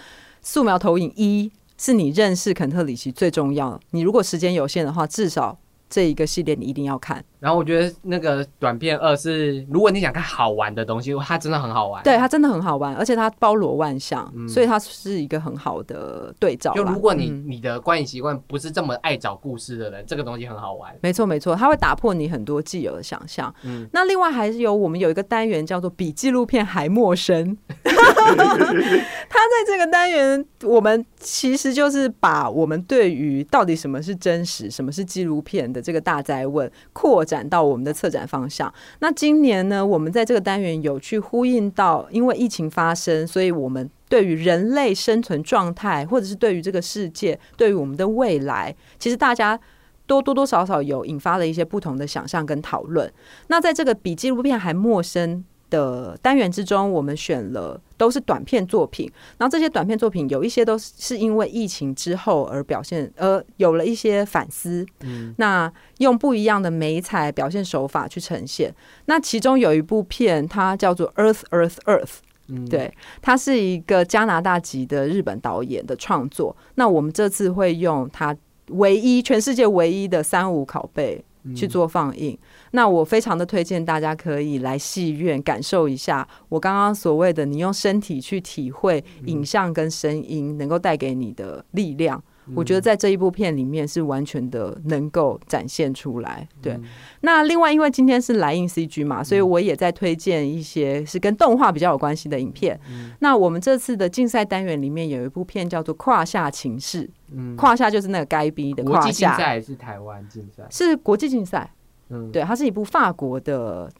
[0.48, 3.80] 素描投影一是你认识肯特里奇最重要。
[3.90, 5.58] 你如果时间有限的话，至少
[5.90, 7.24] 这一个系列你一定要看。
[7.40, 12.02] 然后我觉得那个短片二是，如果你想看好玩的东西，它真的很好玩。
[12.04, 16.74] 对，它真的很好玩，而且它包罗万象，嗯所以它是一个很好的对照。
[16.74, 20.92] 就如果你、嗯你的观影习惯不是这么爱找故事的人，这个东西很好玩。
[21.02, 23.54] 没错没错，它会打破你很多既有的想象。
[23.64, 27.94] 嗯那另外还是有我们有一个单元叫做比纪录片还陌生， 它
[28.34, 38.74] 在这个单元，我们其实就是把我们对于到底什么是真实、什么是纪录片的这个大灾问扩展到我们的策展方向。
[39.00, 49.60] 那今年呢，我们在这个单元有去呼应到，因为疫情发生，所以我们对于人类生存状态，或者是对于这个世界、对于我们的未来，其实大家。
[50.08, 53.12] 多多多少少有引发了一些不同的想象跟讨论。
[53.48, 59.12] 那在这个比纪录片还陌生的单元之中，我们选了都是短片作品。
[59.38, 64.86] 然后这些短片作品有一些都是因为疫情之后而表现，呃，有了一些反思。
[65.02, 68.74] 嗯，那用不一样的美彩表现手法去呈现。
[69.06, 72.04] 那其中有一部片，它叫做《Earth Earth Earth》。
[72.48, 72.94] 嗯，对，
[73.24, 76.56] 他是一个加拿大籍的日本导演的创作。
[76.76, 78.38] 那我们这次会用他
[78.68, 82.38] 唯一全世界唯一的三五拷贝嗯去做放映。
[82.72, 92.24] 那我非常的推荐大家可以来戏院感受一下我刚刚所谓的你用身体去体会影像跟声音能够带给你的力量。
[92.54, 96.48] 我觉得在这一部片里面是完全的能够展现出来。
[96.62, 96.80] 对，
[97.22, 102.80] 那另外因为今天是来印 CG 嘛，所以我也在推荐一些是跟动画比较有关系的影片。
[103.20, 110.64] 那我们这次的竞赛单元里面有一部片叫做《胯下情事》，嗯，胯下就是那个该逼的胯国际竞赛下，还是台湾竞赛？
[110.70, 111.72] 是国际竞赛。
[112.10, 113.92] 嗯，对，它是一部法国的。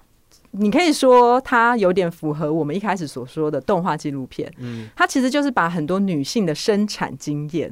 [0.52, 7.70] 你可以说它有点符合我们一开始所说的动画纪录片，嗯，它其实就是把很多女性的生产经验，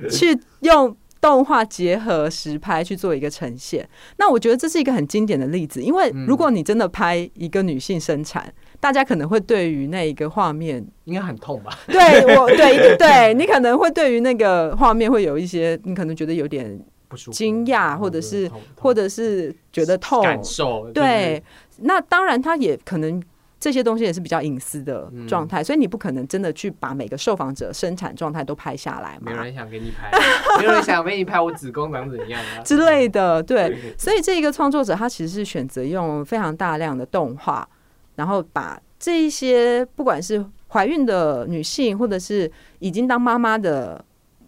[0.08, 3.86] 去用动画结合实拍去做一个呈现。
[4.16, 11.78] 那我觉得这是一个很经典的例子，因为嗯如果你真的拍一个女性生产，大家可能会对于那一个画面，应该很痛吧？
[11.86, 21.42] 对我 对对你可能会对于那个画面会有一些，你可能觉得有点不，惊讶，或者是或者是觉得痛，感受，对，
[21.80, 23.22] 那当然，他也可能
[23.60, 30.10] 这些东西也是比较隐私的嗯状态，所以你不可能真的去把每个受访者生产状态都拍下来嘛没有人想给你拍，
[30.58, 33.42] 没有人想给你拍我子宫长怎样啊 之类的。
[33.42, 37.68] 对，所以这一个创作者他其实是选择用非常大量的动画，
[38.16, 44.02] 然后把这一些不管是怀孕的女性，或者是已经当妈妈的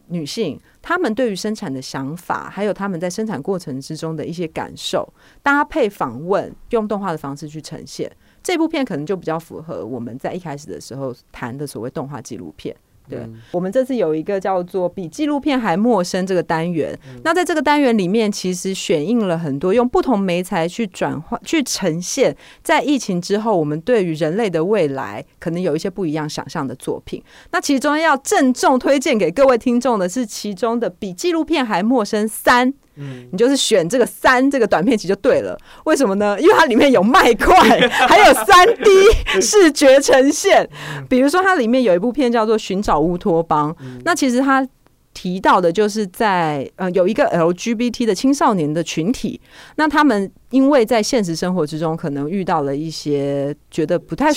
[0.09, 5.07] 女性，她们对于生产的想法，还有她们在生产过程之中的一些感受，
[5.43, 8.11] 搭配访问，用动画的方式去呈现。
[8.43, 12.75] 这部片可能就比较符合我们在一开始的时候谈的所谓动画纪录片。
[13.09, 27.21] 对、嗯我们这次有一个叫做“比纪录片还陌生”这个单元，那在这个单元里面，其实选映了很多用不同媒材去转换、去呈现，在疫情之后，我们对于人类的未来可能有一些不一样想象的作品。
[27.51, 32.73] 那其中要郑重推荐给各位听众的是其中的《比纪录片还陌生三》。
[32.97, 35.59] 嗯，你就是选这个三这个短片集就对了。
[35.85, 36.39] 为什么呢？
[36.41, 37.57] 因为它里面有麦块，
[38.09, 38.91] 还有三 D
[39.41, 40.69] 视觉呈现。
[41.09, 43.73] 比如说，它里面有一部片叫做《寻找乌托邦》，
[44.05, 44.67] 那其实它。
[45.15, 49.41] 提到的就是在呃有一个 LGBT 的青少年的群体，
[49.77, 54.33] 那他们因为在现实生活之中可能遇到了一些觉得不太，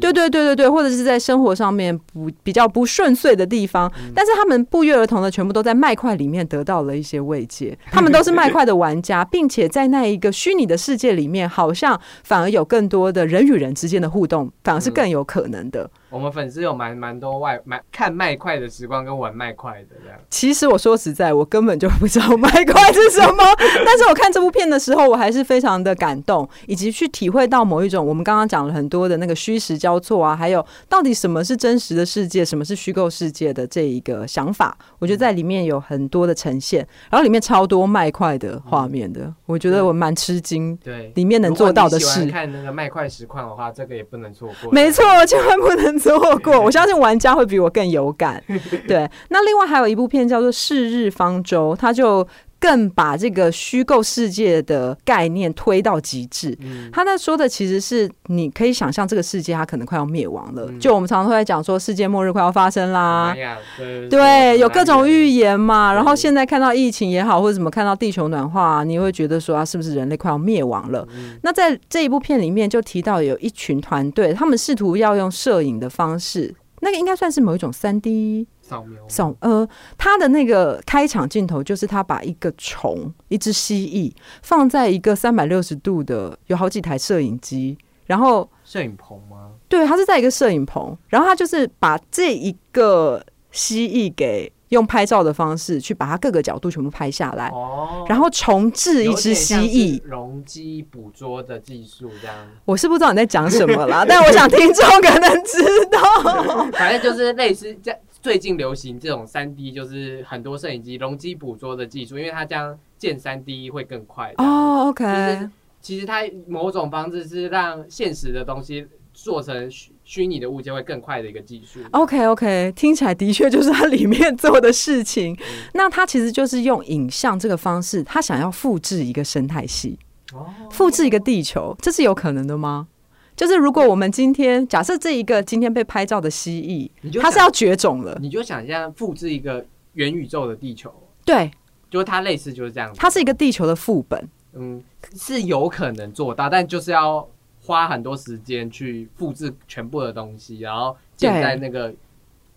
[0.00, 7.76] 对对对对对，或者是在生活上面不比较不顺遂的地方，但是他们不约而同的全部都在麦块里面得到了一些慰藉。
[7.90, 15.90] 他们都是麦块的玩家，并且在那一个虚拟的世界里面，好像反而有更多的人与人之间的互动，反而是更有可能的。
[16.14, 20.16] 我们粉丝有蛮蛮多外买看麦块的时光跟玩麦块的这样。
[20.30, 23.42] 其实我说实在，我根本就不知道麦块是什么，
[23.84, 42.32] 但是我看这部片的时候，我还是非常的感动，以及去体会到某一种我们刚刚讲了很多的那个虚实交错啊，还有到底什么是真实的世界，什么是虚构世界的这一个想法，我觉得在里面有很多的呈现，然后里面超多麦块的画面的，我觉得我蛮吃惊，对，里面能做到的如果你喜欢事。
[42.32, 44.70] 看那个麦块实况的话，这个也不能错过。
[44.70, 46.60] 没错，千万不能错过。
[46.60, 48.42] 我相信玩家会比我更有感。
[48.86, 52.26] 对，那另外还有一部片叫做《是日方舟》，它就
[52.64, 56.56] 更把这个虚构世界的概念推到极致。
[56.62, 60.66] 嗯，他那说的其实是你可以想象这个世界它可能快要灭亡了。
[60.70, 63.36] 嗯就我们常常会在讲说世界末日快要发生啦
[63.76, 65.58] 对对，有各种预言。
[65.64, 71.06] 嘛，然后现在看到疫情也好，或者怎么看到地球暖化、你会觉得说啊，是不是人类快要灭亡了？
[71.16, 84.10] 嗯那在这一部片里面就提到有一群团队，他们试图要用摄影的方式，那个应该算是某一种三 D 扫描扫呃，他的那个开场镜头就是他把一个虫，一只蜥蜴
[84.42, 89.50] 放在一个三百六十度的，有好几台摄影机，然后摄影棚吗？
[89.68, 100.02] 对他是在一个摄影棚，然后他就是把这一个蜥蜴给用拍照的方式去把它各个角度全部拍下来，哦然后重置一只蜥蜴。
[100.04, 102.34] 容积捕捉的技术这样，
[102.64, 106.64] 我是不知道你在讲什么啦，但我想听众可能知道。
[106.72, 107.94] 反正就是类似这
[108.24, 114.32] 最近流行这种三 D，就是很多摄影机容积捕捉的技术，因为它这样建三 D 会更快。
[114.38, 115.50] 哦，，OK，是
[115.82, 121.80] 其实它某种方式是让现实的东西做成虚虚拟的物件会更快的一个技术。
[121.90, 125.36] OK OK，听起来的确就是它里面做的事情。
[125.74, 129.98] 那它其实就是用影像这个方式，它想要复制一个生态系，
[130.32, 132.88] 哦，复制一个地球，这是有可能的吗？
[133.36, 139.64] 就是如果我们今天假设这一个今天被拍照的蜥蜴，它是要绝种了，你就想象复制一个
[139.94, 140.92] 元宇宙的地球，
[141.24, 141.50] 对，
[141.90, 142.98] 就是它类似就是这样子。
[142.98, 144.28] 它是一个地球的副本。
[144.56, 144.80] 嗯，
[145.16, 147.28] 是有可能做到，但就是要
[147.60, 151.92] 花很多时间去复制全部的东西，然后建在那个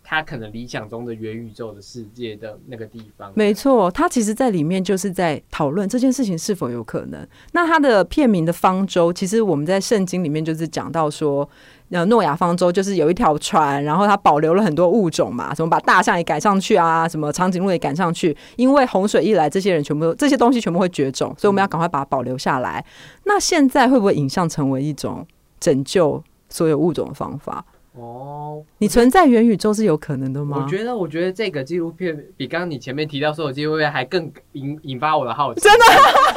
[0.10, 3.30] 他可能理想中的元宇宙的世界的那个地方。
[3.36, 7.28] 没错，他其实在里面就是在讨论这件事情是否有可能。
[7.51, 11.47] 那他的片名的方舟，其实我们在圣经里面就是讲到说，
[11.89, 22.86] 呃，诺亚方舟就是有一条船，然后它保留了很多物种嘛，什么把大象也赶上去啊，什么长颈鹿也赶上去，因为洪水一来，这些人全部这些东西全部会绝种，所以我们要赶快把它保留下来。
[23.26, 25.28] 那现在会不会影像成为一种
[25.60, 27.66] 拯救所有物种的方法？
[27.98, 30.62] 哦，你存在元宇宙是有可能的吗？
[30.64, 35.62] 我觉得，我觉得这个纪录片比刚刚你前面提到所有纪录片还更引引发我的好奇。
[35.62, 35.86] 真的，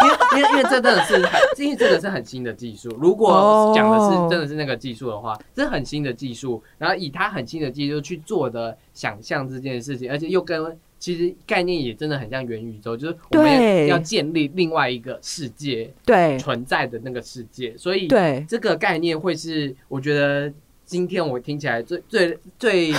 [0.03, 2.89] 因为因为因为这真的是很，因为这个是很新的技术。
[2.99, 20.53] 如果讲的哦是真的是那个技术的话，这是很新的技术，然后以它很新的技术去做的想象这件事情，而且又跟其实概念也真的很像元宇宙，就是我们要建立另外一个世界对存在的那个世界，所以对，这个概念会是我觉得
[20.91, 22.97] 今天我听起来最最最引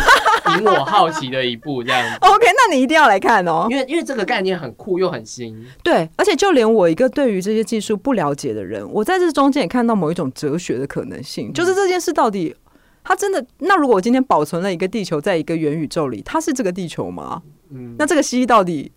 [0.64, 2.18] 我好奇的一步，这样子。
[2.26, 3.68] OK，那你一定要来看哦。
[3.70, 12.56] 因为因为这个概念很酷又很新，对，而且就连我一个对于这些技术不了解的人，我在这中间也看到某一种哲学的可能性，就是这件事到底
[13.04, 13.46] 它真的……
[13.58, 17.42] 那如果我今天保存了一个地球在一个元宇宙里，它是这个地球吗？
[17.72, 18.90] 嗯，那这个蜥蜴到底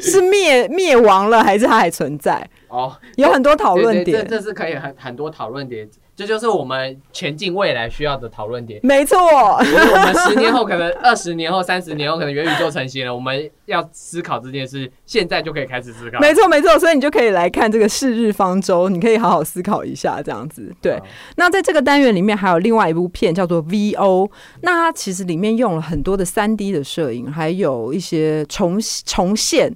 [0.00, 2.48] 是灭 灭亡了，还是它还存在？
[2.68, 4.24] 哦，有很多讨论点。
[4.24, 5.88] 这这是可以很很多讨论点，
[6.18, 8.80] 这就是我们前进未来需要的讨论点。
[8.82, 16.18] 没错，我们十年后可能二十年后、三十年后可能元宇宙成型了，我们要思考这件事，现在就可以开始思考。
[16.18, 16.76] 没错，没错。
[16.76, 20.74] 所以你就可以来看这个是日方舟，你可以好好思考一下，这样子。
[20.82, 21.00] 对，
[21.36, 24.28] 那在这个单元里面还有另外一部片叫做 VO，
[24.62, 29.72] 那它其实里面用了很多的三 D 的摄影，还有一些重重现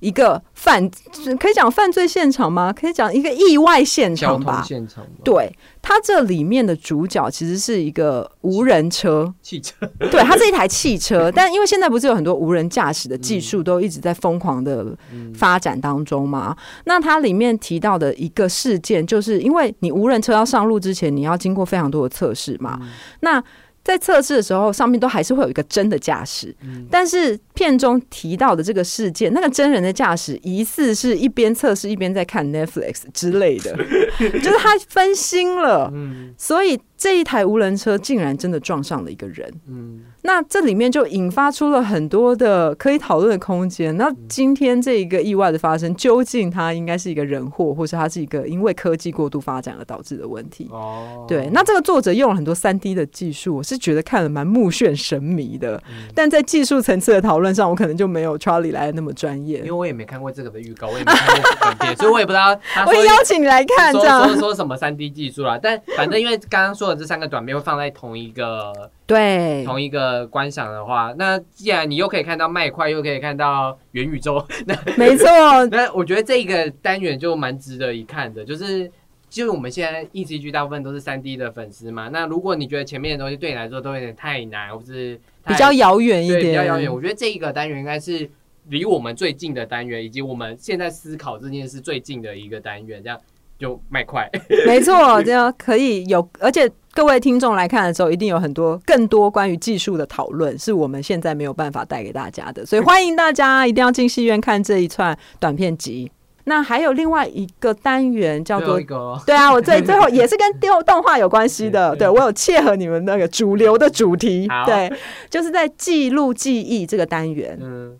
[0.00, 0.90] 一个犯，
[1.38, 2.72] 可以讲犯罪现场吗？
[2.72, 4.62] 可以讲一个意外现场吧。
[4.66, 9.74] 现场，对，它这里面的主角其实是一个无人车，汽车，
[10.10, 16.56] 对，它是一台汽车， 但因为现在不是有很多无人驾驶的技术都一直在疯狂的嗯发展当中嘛？
[16.84, 22.78] 那它里面提到的一个事件，就是因为你无人车要上路之前，你要经过非常多的测试嘛。
[23.20, 23.42] 那
[23.86, 26.52] 在测试的时候，上面都还是会有一个真的驾驶，
[26.90, 33.76] 但是片中提到的这个事件，那个真人的驾驶疑似是一边测试一边在看 Netflix 之类的，
[34.18, 36.34] 就是他分心了，嗯。
[36.36, 39.52] 所以这一台无人车竟然真的撞上了一个人。
[39.68, 43.96] 嗯，那这里面就引发出了很多的可以讨论的空间。
[43.96, 50.68] 那今天这一个意外的发生，究竟它应该是一个人祸，或是它是一个因为科技过度发展而导致的问题？
[50.72, 55.76] 哦，对，那这个作者用了很多三 D 的技术，我是觉得看了蛮目眩神迷的。
[55.88, 59.72] 嗯但在技术层次的讨论上，我可能就没有 Charlie 来的那么专业因为。
[59.72, 75.26] 我也没看过这个的预告，我也没看过本片，所以我也不知道 我也邀请你来看，说这样说说什么三 D 技术啦，但反正因为刚刚说的这三个短片会放在同一个对同一个观赏的话，那既然你又可以看到麦块，又可以看到元宇宙，那没错，
[75.70, 78.90] 那我觉得这个单元就蛮值得一看的，就是。
[79.28, 88.30] 就是我们现在 ECG 大部分都是三 D 的粉丝嘛，那如果你觉得前面的东西对你来说都有点太难，或是比较遥远一对点，比较遥远，我觉得这一个单元应该是
[88.68, 93.20] 离我们最近的单元，以及我们现在思考这件事最近的一个单元，这样
[93.58, 94.30] 就卖快。
[94.66, 106.10] 没错，这样可以有，而且各位听众来看的时候，一定有很多更多关于技术的讨论，是我们现在没有办法带给大家的，所以欢迎大家一定要进戏院看这一串短片集。
[106.48, 108.80] 那还有另外一个单元叫做
[109.26, 114.88] 对啊，我最最后也是跟动动画有关系的， 对对我有切合你们那个主流的主题，对，
[115.28, 117.96] 就是在记录记忆这个单元，嗯，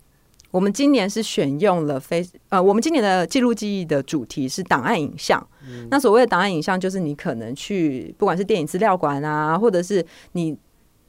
[0.51, 5.45] 我们今年是选用了非呃，我们今年的记录记忆的主题是档案影像。
[5.67, 10.57] 嗯那所谓的档案影像，就是你可能去不管是电影资料馆啊，或者是你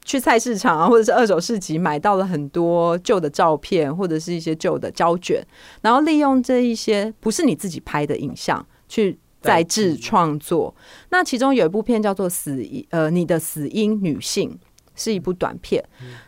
[0.04, 5.40] 去菜市场啊，或者是二手市集买到了很多旧的照片，或者是一些旧的胶卷，
[5.82, 10.74] 然后利用这一些不是你自己拍的影像去再制创作。
[11.10, 14.58] 那其中有一部片叫做《死因》，呃，你的死因女性
[14.96, 15.84] 是一部短片。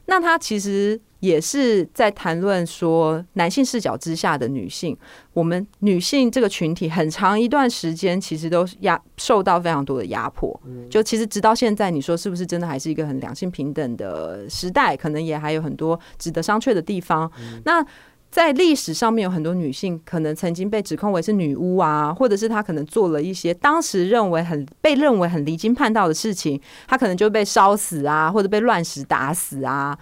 [0.06, 4.97] 那它其实也是在谈论说男性视角之下的女性，
[5.32, 10.59] 我们女性这个群体很长一段时间其实都压受到非常多的压迫。
[10.90, 14.97] 就其实直到现在，你说是不是真的还是一个很两性平等的时代？
[14.97, 17.30] 可能也还有很多值得商榷的地方。
[17.64, 17.84] 那
[18.31, 29.98] 在历史上面有很多女性可能曾经被指控为是女巫啊，或者是她可能做了一些当时认为很被认为很离经叛道的事情，她可能就被烧死啊，或者被乱石打死啊。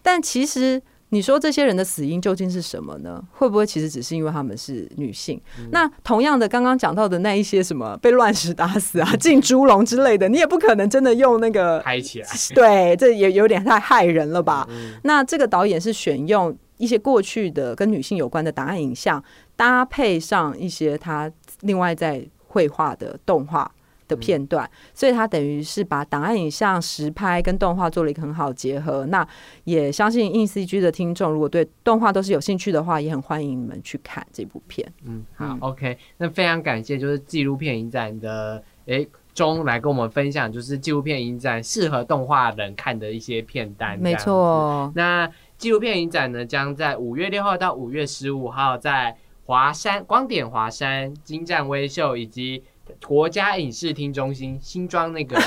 [0.00, 3.22] 但其实你说这些人的死因究竟是什么呢？
[3.32, 5.38] 会不会其实只是因为他们是女性？
[5.72, 14.66] 那同样的，刚刚讲到的那一些什么被乱石打死啊、 进猪笼之类的，你也不可能真的用那个拍起来， 对，这也有点太害人了吧？
[14.70, 19.22] 嗯那这个导演是选用一些过去的跟女性有关的档案影像，
[19.56, 21.30] 搭配上一些他
[21.60, 23.70] 另外在绘画的动画
[24.08, 29.06] 的片段，所以他等于是把档案影像实拍跟动画做了一个很好的结合。
[29.06, 29.26] 那
[29.64, 34.86] 也相信硬 CG 的听众，如果对动画都是有兴趣的话，也很欢迎你们去看这部片。
[35.04, 43.98] 嗯，好嗯，OK，那非常感谢，就是纪录片影展的诶中来跟我们分享，就是纪录片影展适合动画人看的一些片单。
[43.98, 44.14] 没。
[44.16, 45.30] 错，那
[45.62, 52.64] 纪录片影展呢，将在五月六号到五月十五号在华山光点华山金站微秀以及
[53.06, 55.40] 国家影视厅中心新庄那个。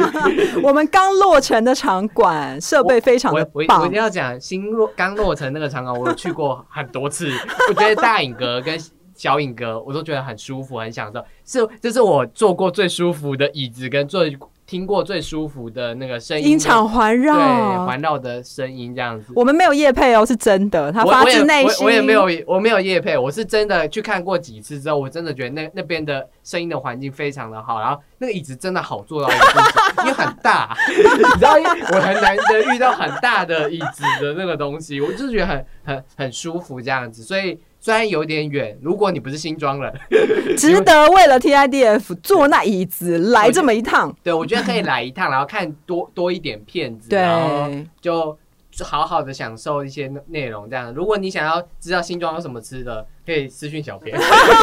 [0.62, 7.32] 我们刚落成的场馆设备非常的我我我一定，要讲新落刚落成那个场馆，我有去过很多次，
[7.70, 8.78] 我觉得大影阁跟
[9.14, 11.24] 小影阁我都觉得很舒服，很享受，
[11.66, 14.36] 是这是我坐过最舒服的椅子，跟最
[14.66, 17.86] 听过最舒服的那个声音，音场环对绕。
[17.86, 19.32] 环绕的声音这样子。
[19.36, 21.78] 我们没有夜配哦，是真的，他发自内心。
[21.80, 29.52] 我我也没有我没有夜配，我是真的去看过几次之后，我真的觉得那那边的声音的环境非常的好，然后那个椅子真的好坐到一个地
[29.96, 39.92] 步，因为很大， 你知道，因为我很难得遇到很大的椅子的那个东西，我就觉得很很很舒服这样子，所以虽然有点远，如果你不是新庄人，
[40.56, 44.16] 值得为了 TIDF 坐那椅子来这么一趟。
[44.22, 47.68] 对我觉得可以来一趟，然后看多多一点片子，然后，
[48.00, 48.34] 就
[48.82, 50.94] 好好的享受一些内容这样。
[50.94, 54.18] 如果你想要知道新庄有什么吃的，可以私讯小编。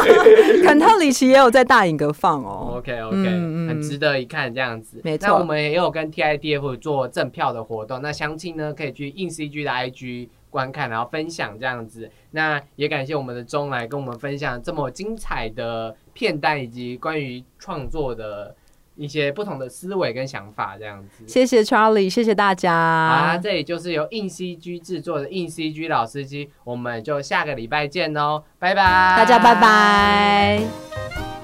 [0.66, 2.74] 肯特里奇也有在大影阁放哦。
[2.78, 5.00] OK OK，、嗯嗯很值得一看这样子。
[5.04, 12.08] 没错那我们也有跟 TIDF 做赠票的活动，那详情呢可以去硬 CG 的 IG 观看，然后分享这样子。
[12.32, 18.54] 那也感谢我们的钟来跟我们分享这么精彩的片段，以及关于创作的
[18.94, 21.26] 一些不同的思维跟想法这样子。
[21.26, 23.40] 谢谢 Charlie，谢谢大家。
[23.42, 28.82] 这里就是由硬 CG 制作的硬 CG 老司机，我们就下个礼拜见哦，拜拜，
[29.16, 31.41] 大家拜拜。